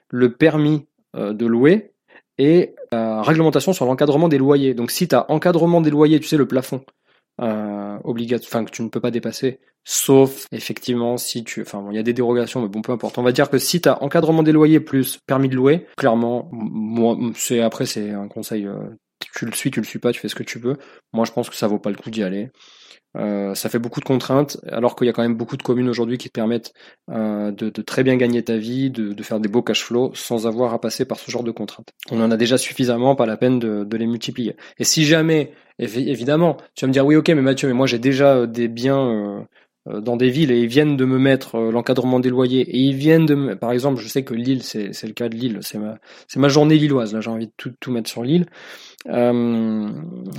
le 0.09 0.33
permis 0.33 0.85
euh, 1.15 1.33
de 1.33 1.45
louer 1.45 1.91
et 2.37 2.73
la 2.91 3.21
réglementation 3.21 3.73
sur 3.73 3.85
l'encadrement 3.85 4.27
des 4.27 4.37
loyers. 4.37 4.73
Donc 4.73 4.91
si 4.91 5.07
tu 5.07 5.15
as 5.15 5.29
encadrement 5.31 5.81
des 5.81 5.89
loyers, 5.89 6.19
tu 6.19 6.27
sais 6.27 6.37
le 6.37 6.47
plafond, 6.47 6.83
euh, 7.41 7.97
obligatoire, 8.03 8.47
enfin 8.49 8.65
que 8.65 8.71
tu 8.71 8.81
ne 8.81 8.89
peux 8.89 9.01
pas 9.01 9.11
dépasser, 9.11 9.59
sauf 9.83 10.47
effectivement 10.51 11.17
si 11.17 11.43
tu, 11.43 11.61
enfin 11.61 11.81
bon, 11.81 11.91
il 11.91 11.95
y 11.95 11.99
a 11.99 12.03
des 12.03 12.13
dérogations, 12.13 12.61
mais 12.61 12.69
bon 12.69 12.81
peu 12.81 12.91
importe. 12.91 13.17
On 13.17 13.23
va 13.23 13.31
dire 13.31 13.49
que 13.49 13.57
si 13.57 13.81
tu 13.81 13.89
as 13.89 14.01
encadrement 14.01 14.43
des 14.43 14.51
loyers 14.51 14.79
plus 14.79 15.19
permis 15.27 15.49
de 15.49 15.55
louer, 15.55 15.87
clairement, 15.97 16.49
moi 16.51 17.17
c'est 17.35 17.61
après 17.61 17.85
c'est 17.85 18.11
un 18.11 18.27
conseil, 18.27 18.65
euh, 18.67 18.77
tu 19.33 19.45
le 19.45 19.53
suis, 19.53 19.71
tu 19.71 19.79
le 19.79 19.85
suis 19.85 19.99
pas, 19.99 20.11
tu 20.11 20.19
fais 20.19 20.29
ce 20.29 20.35
que 20.35 20.43
tu 20.43 20.59
veux. 20.59 20.77
Moi 21.13 21.25
je 21.25 21.31
pense 21.31 21.49
que 21.49 21.55
ça 21.55 21.67
vaut 21.67 21.79
pas 21.79 21.89
le 21.89 21.97
coup 21.97 22.09
d'y 22.09 22.23
aller. 22.23 22.51
Euh, 23.17 23.55
ça 23.55 23.69
fait 23.69 23.79
beaucoup 23.79 23.99
de 24.01 24.05
contraintes, 24.05 24.57
alors 24.67 24.95
qu'il 24.95 25.07
y 25.07 25.09
a 25.09 25.13
quand 25.13 25.21
même 25.21 25.35
beaucoup 25.35 25.55
de 25.55 25.63
communes 25.63 25.87
aujourd'hui 25.87 26.17
qui 26.17 26.27
te 26.27 26.33
permettent 26.33 26.73
euh, 27.09 27.51
de, 27.51 27.69
de, 27.69 27.81
très 27.81 28.03
bien 28.03 28.17
gagner 28.17 28.43
ta 28.43 28.57
vie, 28.57 28.89
de, 28.89 29.13
de, 29.13 29.23
faire 29.23 29.39
des 29.39 29.47
beaux 29.47 29.61
cash 29.61 29.83
flows 29.83 30.11
sans 30.13 30.47
avoir 30.47 30.73
à 30.73 30.81
passer 30.81 31.05
par 31.05 31.17
ce 31.17 31.31
genre 31.31 31.43
de 31.43 31.51
contraintes. 31.51 31.89
On 32.11 32.21
en 32.21 32.29
a 32.29 32.37
déjà 32.37 32.57
suffisamment, 32.57 33.15
pas 33.15 33.25
la 33.25 33.37
peine 33.37 33.59
de, 33.59 33.85
de 33.85 33.97
les 33.97 34.05
multiplier. 34.05 34.57
Et 34.79 34.83
si 34.83 35.05
jamais, 35.05 35.53
évidemment, 35.79 36.57
tu 36.75 36.85
vas 36.85 36.87
me 36.87 36.93
dire 36.93 37.05
oui 37.05 37.15
ok 37.15 37.29
mais 37.29 37.41
Mathieu, 37.41 37.67
mais 37.67 37.73
moi 37.73 37.87
j'ai 37.87 37.99
déjà 37.99 38.35
euh, 38.35 38.47
des 38.47 38.67
biens 38.67 39.45
euh, 39.87 40.01
dans 40.01 40.15
des 40.15 40.29
villes 40.29 40.51
et 40.51 40.61
ils 40.61 40.67
viennent 40.67 40.97
de 40.97 41.05
me 41.05 41.19
mettre 41.19 41.57
l'encadrement 41.59 42.19
des 42.19 42.29
loyers. 42.29 42.61
Et 42.61 42.79
ils 42.79 42.95
viennent 42.95 43.25
de 43.25 43.35
me... 43.35 43.55
par 43.55 43.71
exemple 43.71 44.01
je 44.01 44.07
sais 44.07 44.23
que 44.23 44.33
Lille 44.33 44.63
c'est, 44.63 44.89
le 45.03 45.13
cas 45.13 45.29
de 45.29 45.35
Lille 45.35 45.59
c'est 45.61 45.77
ma 45.77 45.97
c'est 46.27 46.39
ma 46.39 46.47
journée 46.47 46.77
lilloise 46.77 47.13
là 47.13 47.21
j'ai 47.21 47.29
envie 47.29 47.47
de 47.47 47.53
tout, 47.57 47.91
mettre 47.91 48.09
sur 48.09 48.23
Lille. 48.23 48.45
Euh, 49.07 49.89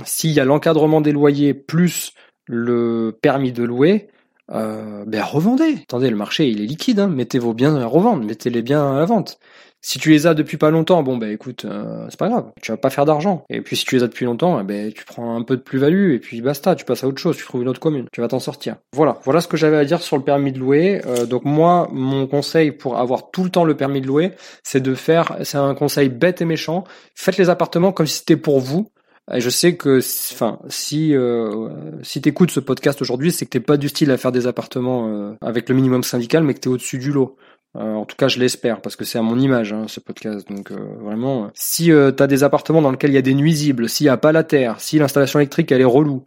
s'il 0.03 0.31
y 0.31 0.39
a 0.39 0.45
l'encadrement 0.45 1.01
des 1.01 1.11
loyers 1.11 1.53
plus 1.53 2.13
le 2.45 3.17
permis 3.21 3.51
de 3.51 3.63
louer, 3.63 4.09
euh, 4.51 5.03
ben 5.05 5.23
revendez. 5.23 5.75
Attendez, 5.83 6.09
le 6.09 6.15
marché 6.15 6.47
il 6.47 6.61
est 6.61 6.65
liquide, 6.65 6.99
hein. 6.99 7.07
mettez 7.07 7.39
vos 7.39 7.53
biens 7.53 7.75
à 7.75 7.85
revendre, 7.85 8.23
mettez 8.23 8.49
les 8.49 8.61
biens 8.61 8.93
à 8.93 8.99
la 8.99 9.05
vente. 9.05 9.39
Si 9.81 9.99
tu 9.99 10.09
les 10.09 10.25
as 10.25 10.33
depuis 10.33 10.57
pas 10.57 10.71
longtemps, 10.71 11.03
bon 11.03 11.17
ben 11.17 11.31
écoute, 11.31 11.65
euh, 11.65 12.07
c'est 12.09 12.19
pas 12.19 12.29
grave, 12.29 12.51
tu 12.61 12.71
vas 12.71 12.77
pas 12.77 12.89
faire 12.89 13.05
d'argent. 13.05 13.45
Et 13.49 13.61
puis 13.61 13.75
si 13.75 13.85
tu 13.85 13.95
les 13.95 14.03
as 14.03 14.07
depuis 14.07 14.25
longtemps, 14.25 14.59
eh 14.59 14.63
ben 14.63 14.91
tu 14.91 15.05
prends 15.05 15.35
un 15.35 15.43
peu 15.43 15.55
de 15.55 15.61
plus-value 15.61 16.13
et 16.13 16.19
puis 16.19 16.41
basta, 16.41 16.75
tu 16.75 16.83
passes 16.83 17.03
à 17.03 17.07
autre 17.07 17.19
chose, 17.19 17.37
tu 17.37 17.45
trouves 17.45 17.61
une 17.61 17.69
autre 17.69 17.79
commune, 17.79 18.07
tu 18.11 18.21
vas 18.21 18.27
t'en 18.27 18.39
sortir. 18.39 18.77
Voilà, 18.93 19.19
voilà 19.23 19.39
ce 19.39 19.47
que 19.47 19.55
j'avais 19.55 19.77
à 19.77 19.85
dire 19.85 20.01
sur 20.01 20.17
le 20.17 20.23
permis 20.23 20.51
de 20.51 20.59
louer. 20.59 21.01
Euh, 21.05 21.25
donc 21.25 21.45
moi, 21.45 21.87
mon 21.91 22.25
conseil 22.25 22.71
pour 22.71 22.97
avoir 22.97 23.29
tout 23.29 23.43
le 23.43 23.49
temps 23.49 23.65
le 23.65 23.77
permis 23.77 24.01
de 24.01 24.07
louer, 24.07 24.31
c'est 24.63 24.81
de 24.81 24.95
faire, 24.95 25.37
c'est 25.43 25.57
un 25.57 25.75
conseil 25.75 26.09
bête 26.09 26.41
et 26.41 26.45
méchant, 26.45 26.83
faites 27.13 27.37
les 27.37 27.49
appartements 27.49 27.91
comme 27.91 28.07
si 28.07 28.17
c'était 28.17 28.37
pour 28.37 28.59
vous 28.59 28.89
et 29.33 29.41
je 29.41 29.49
sais 29.49 29.75
que, 29.75 29.99
enfin, 30.33 30.59
si 30.69 31.13
euh, 31.13 31.69
si 32.01 32.21
t'écoutes 32.21 32.51
ce 32.51 32.61
podcast 32.61 33.01
aujourd'hui, 33.01 33.31
c'est 33.31 33.45
que 33.45 33.51
t'es 33.51 33.59
pas 33.59 33.75
du 33.75 33.89
style 33.89 34.09
à 34.11 34.17
faire 34.17 34.31
des 34.31 34.47
appartements 34.47 35.09
euh, 35.09 35.35
avec 35.41 35.67
le 35.67 35.75
minimum 35.75 36.03
syndical, 36.03 36.43
mais 36.43 36.53
que 36.53 36.59
t'es 36.59 36.69
au-dessus 36.69 36.97
du 36.97 37.11
lot. 37.11 37.35
Euh, 37.75 37.93
en 37.93 38.05
tout 38.05 38.15
cas, 38.15 38.29
je 38.29 38.39
l'espère 38.39 38.81
parce 38.81 38.95
que 38.95 39.03
c'est 39.03 39.19
à 39.19 39.21
mon 39.21 39.37
image 39.37 39.73
hein, 39.73 39.85
ce 39.87 39.99
podcast. 39.99 40.47
Donc 40.49 40.71
euh, 40.71 40.77
vraiment, 41.01 41.51
si 41.53 41.91
t'as 42.15 42.27
des 42.27 42.43
appartements 42.45 42.81
dans 42.81 42.91
lesquels 42.91 43.11
il 43.11 43.15
y 43.15 43.17
a 43.17 43.21
des 43.21 43.33
nuisibles, 43.33 43.89
s'il 43.89 44.05
y 44.05 44.09
a 44.09 44.17
pas 44.17 44.31
la 44.31 44.45
terre, 44.45 44.79
si 44.79 44.97
l'installation 44.97 45.39
électrique 45.39 45.71
elle 45.73 45.81
est 45.81 45.85
relou, 45.85 46.25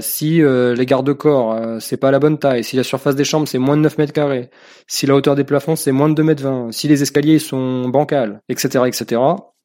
si 0.00 0.40
les 0.40 0.86
garde-corps 0.86 1.80
c'est 1.80 1.96
pas 1.96 2.10
la 2.10 2.18
bonne 2.18 2.38
taille, 2.38 2.64
si 2.64 2.76
la 2.76 2.82
surface 2.82 3.14
des 3.14 3.24
chambres 3.24 3.46
c'est 3.46 3.58
moins 3.58 3.76
de 3.76 3.82
9 3.82 3.98
mètres 3.98 4.12
carrés, 4.12 4.50
si 4.86 5.06
la 5.06 5.14
hauteur 5.14 5.34
des 5.34 5.44
plafonds 5.44 5.76
c'est 5.76 5.92
moins 5.92 6.08
de 6.08 6.14
2 6.14 6.22
mètres 6.22 6.42
20, 6.42 6.72
si 6.72 6.88
les 6.88 7.02
escaliers 7.02 7.38
sont 7.38 7.88
bancals, 7.88 8.40
etc., 8.48 8.84
etc 8.86 9.20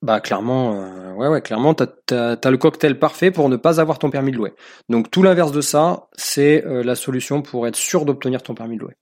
bah 0.05 0.19
clairement, 0.19 0.75
euh, 0.75 1.13
ouais 1.13 1.27
ouais, 1.27 1.41
clairement, 1.41 1.73
t'as 1.73 1.87
as, 2.11 2.51
le 2.51 2.57
cocktail 2.57 2.99
parfait 2.99 3.31
pour 3.31 3.49
ne 3.49 3.55
pas 3.55 3.79
avoir 3.79 3.97
ton 3.97 4.11
permis 4.11 4.31
de 4.31 4.37
louer. 4.37 4.53
Donc 4.87 5.09
tout 5.09 5.23
l'inverse 5.23 5.51
de 5.51 5.61
ça, 5.61 6.09
c'est 6.15 6.63
euh, 6.65 6.83
la 6.83 6.93
solution 6.93 7.41
pour 7.41 7.65
être 7.65 7.75
sûr 7.75 8.05
d'obtenir 8.05 8.43
ton 8.43 8.53
permis 8.53 8.75
de 8.75 8.81
louer. 8.81 8.93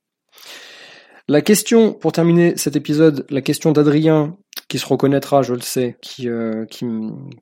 La 1.28 1.40
question, 1.40 1.92
pour 1.92 2.12
terminer 2.12 2.56
cet 2.56 2.76
épisode, 2.76 3.26
la 3.28 3.42
question 3.42 3.72
d'Adrien, 3.72 4.36
qui 4.68 4.78
se 4.78 4.86
reconnaîtra, 4.86 5.42
je 5.42 5.54
le 5.54 5.60
sais, 5.60 5.96
qui, 6.00 6.28
euh, 6.28 6.64
qui 6.66 6.86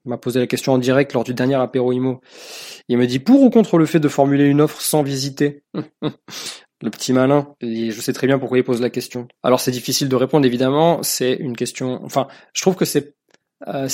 m'a 0.04 0.18
posé 0.18 0.40
la 0.40 0.46
question 0.46 0.72
en 0.72 0.78
direct 0.78 1.12
lors 1.12 1.24
du 1.24 1.34
dernier 1.34 1.54
apéro 1.54 1.92
IMO. 1.92 2.20
Il 2.88 2.98
me 2.98 3.06
dit 3.06 3.18
pour 3.18 3.42
ou 3.42 3.50
contre 3.50 3.78
le 3.78 3.86
fait 3.86 4.00
de 4.00 4.08
formuler 4.08 4.44
une 4.44 4.60
offre 4.60 4.80
sans 4.80 5.02
visiter? 5.02 5.62
Le 6.84 6.90
petit 6.90 7.12
malin, 7.12 7.54
je 7.60 7.92
sais 8.00 8.12
très 8.12 8.26
bien 8.26 8.40
pourquoi 8.40 8.58
il 8.58 8.64
pose 8.64 8.80
la 8.80 8.90
question. 8.90 9.28
Alors 9.44 9.60
c'est 9.60 9.70
difficile 9.70 10.08
de 10.08 10.16
répondre 10.16 10.44
évidemment, 10.44 11.00
c'est 11.04 11.32
une 11.34 11.54
question. 11.54 12.00
Enfin, 12.02 12.26
je 12.54 12.60
trouve 12.60 12.74
que 12.74 12.84
c'est 12.84 13.14
euh, 13.68 13.88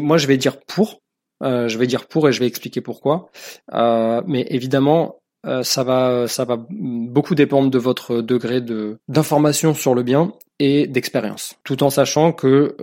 moi, 0.00 0.18
je 0.18 0.26
vais 0.26 0.36
dire 0.36 0.60
pour. 0.60 1.00
Euh, 1.42 1.66
je 1.68 1.76
vais 1.76 1.88
dire 1.88 2.06
pour 2.06 2.28
et 2.28 2.32
je 2.32 2.38
vais 2.40 2.46
expliquer 2.46 2.80
pourquoi. 2.80 3.30
Euh, 3.74 4.22
mais 4.26 4.46
évidemment, 4.50 5.21
ça 5.62 5.82
va, 5.82 6.28
ça 6.28 6.44
va 6.44 6.56
beaucoup 6.70 7.34
dépendre 7.34 7.70
de 7.70 7.78
votre 7.78 8.20
degré 8.20 8.60
de 8.60 8.98
d'information 9.08 9.74
sur 9.74 9.94
le 9.94 10.02
bien 10.02 10.32
et 10.58 10.86
d'expérience, 10.86 11.56
tout 11.64 11.82
en 11.82 11.90
sachant 11.90 12.32
que 12.32 12.76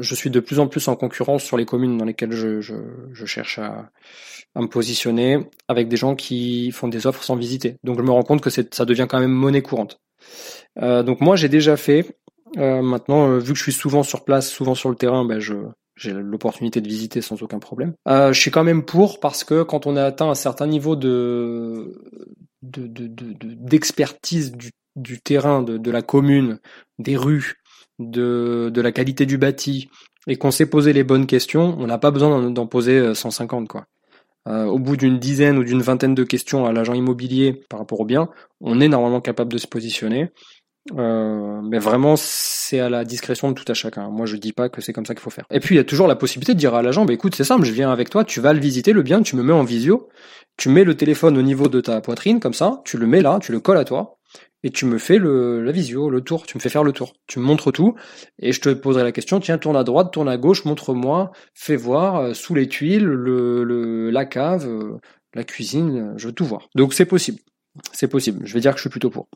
je 0.00 0.14
suis 0.14 0.30
de 0.30 0.40
plus 0.40 0.60
en 0.60 0.66
plus 0.66 0.88
en 0.88 0.96
concurrence 0.96 1.42
sur 1.42 1.56
les 1.56 1.66
communes 1.66 1.98
dans 1.98 2.06
lesquelles 2.06 2.32
je, 2.32 2.60
je, 2.60 2.74
je 3.12 3.26
cherche 3.26 3.58
à, 3.58 3.90
à, 4.54 4.60
me 4.60 4.66
positionner 4.66 5.38
avec 5.68 5.88
des 5.88 5.96
gens 5.96 6.14
qui 6.14 6.70
font 6.72 6.88
des 6.88 7.06
offres 7.06 7.22
sans 7.22 7.36
visiter. 7.36 7.76
Donc 7.84 7.98
je 7.98 8.02
me 8.02 8.10
rends 8.10 8.22
compte 8.22 8.40
que 8.40 8.50
ça 8.50 8.84
devient 8.84 9.06
quand 9.08 9.20
même 9.20 9.32
monnaie 9.32 9.62
courante. 9.62 10.00
Euh, 10.80 11.02
donc 11.02 11.20
moi 11.20 11.36
j'ai 11.36 11.48
déjà 11.48 11.76
fait 11.76 12.16
euh, 12.58 12.82
maintenant, 12.82 13.28
euh, 13.28 13.38
vu 13.38 13.52
que 13.52 13.58
je 13.58 13.62
suis 13.62 13.72
souvent 13.72 14.02
sur 14.02 14.24
place, 14.24 14.48
souvent 14.48 14.74
sur 14.74 14.88
le 14.88 14.96
terrain, 14.96 15.24
ben 15.24 15.38
je 15.38 15.54
j'ai 16.00 16.12
l'opportunité 16.12 16.80
de 16.80 16.88
visiter 16.88 17.20
sans 17.20 17.42
aucun 17.42 17.58
problème. 17.58 17.94
Euh, 18.08 18.32
je 18.32 18.40
suis 18.40 18.50
quand 18.50 18.64
même 18.64 18.84
pour 18.84 19.20
parce 19.20 19.44
que 19.44 19.62
quand 19.62 19.86
on 19.86 19.96
a 19.96 20.04
atteint 20.04 20.30
un 20.30 20.34
certain 20.34 20.66
niveau 20.66 20.96
de 20.96 21.92
d'expertise 22.62 24.52
de, 24.52 24.56
de, 24.56 24.60
du, 24.60 24.70
du, 24.96 25.20
terrain, 25.20 25.62
de, 25.62 25.78
de, 25.78 25.90
la 25.90 26.02
commune, 26.02 26.58
des 26.98 27.16
rues, 27.16 27.54
de, 27.98 28.70
de 28.72 28.80
la 28.80 28.92
qualité 28.92 29.24
du 29.24 29.38
bâti, 29.38 29.88
et 30.26 30.36
qu'on 30.36 30.50
s'est 30.50 30.66
posé 30.66 30.92
les 30.92 31.04
bonnes 31.04 31.26
questions, 31.26 31.76
on 31.78 31.86
n'a 31.86 31.98
pas 31.98 32.10
besoin 32.10 32.50
d'en 32.50 32.66
poser 32.66 33.14
150 33.14 33.68
quoi. 33.68 33.86
Euh, 34.48 34.64
au 34.64 34.78
bout 34.78 34.96
d'une 34.96 35.18
dizaine 35.18 35.58
ou 35.58 35.64
d'une 35.64 35.82
vingtaine 35.82 36.14
de 36.14 36.24
questions 36.24 36.64
à 36.64 36.72
l'agent 36.72 36.94
immobilier 36.94 37.62
par 37.68 37.78
rapport 37.78 38.00
au 38.00 38.06
bien, 38.06 38.30
on 38.62 38.80
est 38.80 38.88
normalement 38.88 39.20
capable 39.20 39.52
de 39.52 39.58
se 39.58 39.66
positionner. 39.66 40.30
Euh, 40.96 41.60
mais 41.62 41.78
vraiment, 41.78 42.14
c'est 42.16 42.80
à 42.80 42.88
la 42.88 43.04
discrétion 43.04 43.50
de 43.50 43.54
tout 43.54 43.70
à 43.70 43.74
chacun. 43.74 44.08
Moi, 44.08 44.26
je 44.26 44.36
dis 44.36 44.52
pas 44.52 44.68
que 44.68 44.80
c'est 44.80 44.92
comme 44.92 45.06
ça 45.06 45.14
qu'il 45.14 45.22
faut 45.22 45.30
faire. 45.30 45.44
Et 45.50 45.60
puis, 45.60 45.74
il 45.74 45.78
y 45.78 45.80
a 45.80 45.84
toujours 45.84 46.06
la 46.06 46.16
possibilité 46.16 46.54
de 46.54 46.58
dire 46.58 46.74
à 46.74 46.82
l'agent, 46.82 47.04
bah, 47.04 47.12
écoute, 47.12 47.34
c'est 47.34 47.44
simple, 47.44 47.64
je 47.64 47.72
viens 47.72 47.92
avec 47.92 48.10
toi, 48.10 48.24
tu 48.24 48.40
vas 48.40 48.52
le 48.52 48.60
visiter, 48.60 48.92
le 48.92 49.02
bien, 49.02 49.22
tu 49.22 49.36
me 49.36 49.42
mets 49.42 49.52
en 49.52 49.62
visio, 49.62 50.08
tu 50.56 50.68
mets 50.68 50.84
le 50.84 50.96
téléphone 50.96 51.36
au 51.36 51.42
niveau 51.42 51.68
de 51.68 51.80
ta 51.80 52.00
poitrine, 52.00 52.40
comme 52.40 52.54
ça, 52.54 52.80
tu 52.84 52.96
le 52.96 53.06
mets 53.06 53.20
là, 53.20 53.38
tu 53.40 53.52
le 53.52 53.60
colles 53.60 53.78
à 53.78 53.84
toi, 53.84 54.18
et 54.62 54.70
tu 54.70 54.86
me 54.86 54.98
fais 54.98 55.18
le, 55.18 55.62
la 55.62 55.72
visio, 55.72 56.10
le 56.10 56.22
tour, 56.22 56.46
tu 56.46 56.56
me 56.56 56.60
fais 56.62 56.68
faire 56.68 56.84
le 56.84 56.92
tour. 56.92 57.14
Tu 57.26 57.38
me 57.38 57.44
montres 57.44 57.72
tout, 57.72 57.94
et 58.38 58.52
je 58.52 58.60
te 58.60 58.70
poserai 58.70 59.04
la 59.04 59.12
question, 59.12 59.38
tiens, 59.40 59.58
tourne 59.58 59.76
à 59.76 59.84
droite, 59.84 60.12
tourne 60.12 60.28
à 60.28 60.38
gauche, 60.38 60.64
montre-moi, 60.64 61.30
fais 61.54 61.76
voir, 61.76 62.16
euh, 62.16 62.34
sous 62.34 62.54
les 62.54 62.68
tuiles, 62.68 63.04
le, 63.04 63.64
le, 63.64 64.10
la 64.10 64.24
cave, 64.24 64.66
euh, 64.66 64.98
la 65.34 65.44
cuisine, 65.44 66.14
je 66.16 66.28
veux 66.28 66.32
tout 66.32 66.44
voir. 66.44 66.68
Donc 66.74 66.94
c'est 66.94 67.06
possible. 67.06 67.38
C'est 67.92 68.08
possible. 68.08 68.40
Je 68.44 68.54
vais 68.54 68.60
dire 68.60 68.72
que 68.72 68.78
je 68.78 68.82
suis 68.82 68.90
plutôt 68.90 69.10
pour. 69.10 69.28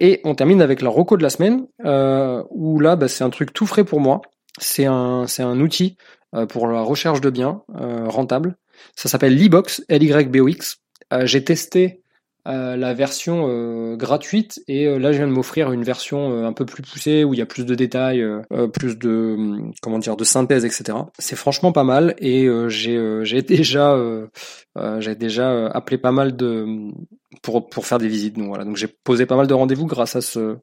Et 0.00 0.20
on 0.24 0.34
termine 0.34 0.60
avec 0.60 0.82
la 0.82 0.90
reco 0.90 1.16
de 1.16 1.22
la 1.22 1.30
semaine, 1.30 1.66
euh, 1.84 2.42
où 2.50 2.80
là, 2.80 2.96
bah, 2.96 3.08
c'est 3.08 3.24
un 3.24 3.30
truc 3.30 3.52
tout 3.52 3.66
frais 3.66 3.84
pour 3.84 4.00
moi. 4.00 4.22
C'est 4.58 4.86
un, 4.86 5.26
c'est 5.26 5.42
un 5.42 5.60
outil 5.60 5.96
euh, 6.34 6.46
pour 6.46 6.66
la 6.66 6.82
recherche 6.82 7.20
de 7.20 7.30
biens 7.30 7.62
euh, 7.80 8.08
rentable. 8.08 8.56
Ça 8.96 9.08
s'appelle 9.08 9.34
Libox, 9.34 9.84
L-Y-B-O-X. 9.88 10.78
Euh, 11.12 11.26
j'ai 11.26 11.44
testé 11.44 12.02
euh, 12.46 12.76
la 12.76 12.92
version 12.92 13.46
euh, 13.48 13.96
gratuite 13.96 14.62
et 14.68 14.86
euh, 14.86 14.98
là 14.98 15.12
je 15.12 15.18
viens 15.18 15.26
de 15.26 15.32
m'offrir 15.32 15.72
une 15.72 15.82
version 15.82 16.44
un 16.44 16.52
peu 16.52 16.66
plus 16.66 16.82
poussée 16.82 17.24
où 17.24 17.32
il 17.32 17.38
y 17.38 17.42
a 17.42 17.46
plus 17.46 17.64
de 17.64 17.74
détails, 17.74 18.24
plus 18.72 18.98
de 18.98 19.34
hum, 19.36 19.72
comment 19.82 19.98
dire 19.98 20.16
de 20.16 20.24
synthèse, 20.24 20.64
etc. 20.64 20.98
C'est 21.18 21.36
franchement 21.36 21.72
pas 21.72 21.84
mal 21.84 22.14
et 22.18 22.48
j'ai 22.68 23.42
déjà 23.42 23.98
j'ai 24.98 25.14
déjà 25.14 25.68
appelé 25.68 25.98
pas 25.98 26.12
mal 26.12 26.36
de 26.36 26.90
pour 27.42 27.68
pour 27.68 27.86
faire 27.86 27.98
des 27.98 28.08
visites. 28.08 28.36
Donc 28.36 28.48
voilà, 28.48 28.64
donc 28.64 28.76
j'ai 28.76 28.88
posé 28.88 29.26
pas 29.26 29.36
mal 29.36 29.46
de 29.46 29.54
rendez-vous 29.54 29.86
grâce 29.86 30.16
à 30.16 30.20
ce 30.20 30.58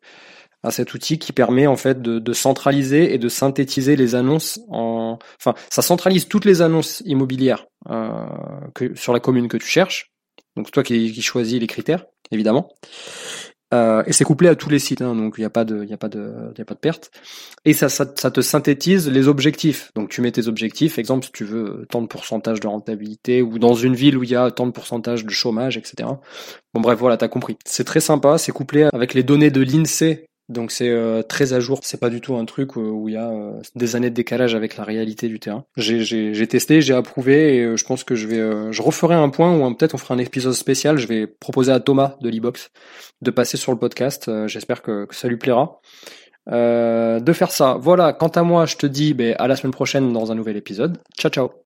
à 0.64 0.72
cet 0.72 0.94
outil 0.94 1.18
qui 1.18 1.34
permet 1.34 1.68
en 1.68 1.76
fait 1.76 2.02
de, 2.02 2.20
de, 2.20 2.34
centraliser 2.34 3.14
et 3.14 3.18
de 3.18 3.30
synthétiser 3.30 3.96
les 3.96 4.16
annonces 4.16 4.60
en 4.70 5.18
enfin 5.40 5.56
ça 5.70 5.82
centralise 5.82 6.28
toutes 6.28 6.46
les 6.46 6.62
annonces 6.62 7.02
immobilières 7.06 7.66
euh, 7.90 8.12
que 8.76 8.96
sur 8.96 9.14
la 9.14 9.20
commune 9.20 9.48
que 9.48 9.58
tu 9.58 9.66
cherches 9.66 10.12
donc 10.56 10.68
c'est 10.68 10.72
toi 10.72 10.84
qui, 10.84 11.12
qui, 11.12 11.22
choisis 11.22 11.60
les 11.60 11.68
critères, 11.68 12.06
évidemment. 12.32 12.70
Euh, 13.74 14.04
et 14.06 14.12
c'est 14.12 14.26
couplé 14.26 14.50
à 14.50 14.56
tous 14.56 14.70
les 14.70 14.80
sites, 14.80 15.02
hein, 15.02 15.16
donc 15.16 15.36
il 15.38 15.42
n'y 15.42 15.46
a 15.46 15.50
pas 15.50 15.64
de, 15.64 15.86
il 15.86 15.94
a 15.94 15.98
pas 15.98 16.10
de, 16.10 16.52
il 16.54 16.62
a 16.62 16.66
pas 16.66 16.74
de 16.74 16.80
perte. 16.80 17.10
Et 17.64 17.72
ça, 17.72 17.88
ça, 17.88 18.06
ça, 18.18 18.30
te 18.30 18.42
synthétise 18.42 19.10
les 19.10 19.30
objectifs. 19.30 19.92
Donc 19.96 20.10
tu 20.10 20.20
mets 20.20 20.32
tes 20.32 20.50
objectifs, 20.50 21.00
exemple 21.00 21.26
si 21.26 21.32
tu 21.32 21.46
veux 21.46 21.86
tant 21.90 22.02
de 22.02 22.08
pourcentage 22.08 22.60
de 22.60 22.68
rentabilité 22.68 23.42
ou 23.42 23.60
dans 23.60 23.74
une 23.74 23.96
ville 23.96 24.18
où 24.18 24.24
il 24.24 24.30
y 24.30 24.36
a 24.36 24.52
tant 24.52 24.66
de 24.66 24.72
pourcentage 24.72 25.24
de 25.24 25.30
chômage, 25.30 25.78
etc. 25.78 26.10
Bon 26.74 26.82
bref, 26.82 27.00
voilà, 27.00 27.16
t'as 27.16 27.30
compris. 27.30 27.58
C'est 27.64 27.86
très 27.86 28.02
sympa, 28.02 28.38
c'est 28.38 28.52
couplé 28.52 28.90
avec 28.92 29.14
les 29.14 29.24
données 29.24 29.52
de 29.52 29.62
l'Insee 29.62 30.26
donc 30.52 30.72
c'est 30.72 30.90
euh, 30.90 31.24
très 31.24 31.54
à 31.54 31.60
jour. 31.60 31.80
C'est 31.82 32.00
pas 32.00 32.10
du 32.10 32.22
tout 32.22 32.36
un 32.36 32.46
truc 32.46 32.78
euh, 32.78 32.82
où 32.82 33.10
il 33.10 33.16
y 33.16 33.18
a 33.18 33.30
euh, 33.30 33.60
des 33.76 33.96
années 33.96 34.10
de 34.10 34.16
décalage 34.16 34.54
avec 34.54 34.78
la 34.78 34.84
réalité 34.84 35.28
du 35.28 35.40
terrain. 35.40 35.66
J'ai 35.78 36.48
testé, 36.48 36.82
j'ai 36.82 36.94
approuvé 36.94 37.56
et 37.56 37.78
je 37.78 37.86
pense 37.86 38.04
que 38.04 38.16
je 38.16 38.28
vais, 38.28 38.72
je 38.72 38.82
referai 38.82 39.16
un 39.16 39.30
point 39.30 39.58
ou 39.58 39.74
peut-être 39.74 39.96
on 39.96 39.98
fera 39.98 40.14
un 40.14 40.20
épisode 40.20 40.54
spécial. 40.54 40.98
Je 40.98 41.08
vais 41.08 41.28
proposer 41.28 41.72
à 41.72 41.80
Thomas 41.80 42.16
de 42.22 42.30
l'ebox 42.30 42.70
de 43.22 43.32
passer 43.32 43.58
sur 43.58 43.72
le 43.72 43.80
podcast. 43.80 44.30
J'espère 44.48 44.82
que, 44.82 45.08
ça 45.12 45.28
lui 45.28 45.38
plaira. 45.38 45.80
de 46.48 47.34
faire 47.34 47.52
ça. 47.52 47.78
Voilà. 47.80 48.14
Quant 48.14 48.28
à 48.30 48.44
moi, 48.44 48.66
je 48.66 48.76
te 48.76 48.86
dis 48.86 49.14
ben, 49.14 49.36
à 49.40 49.48
la 49.48 49.56
semaine 49.56 49.74
prochaine 49.74 50.12
dans 50.14 50.32
un 50.32 50.36
nouvel 50.36 50.58
épisode. 50.58 50.98
Ciao 51.18 51.32
ciao. 51.32 51.62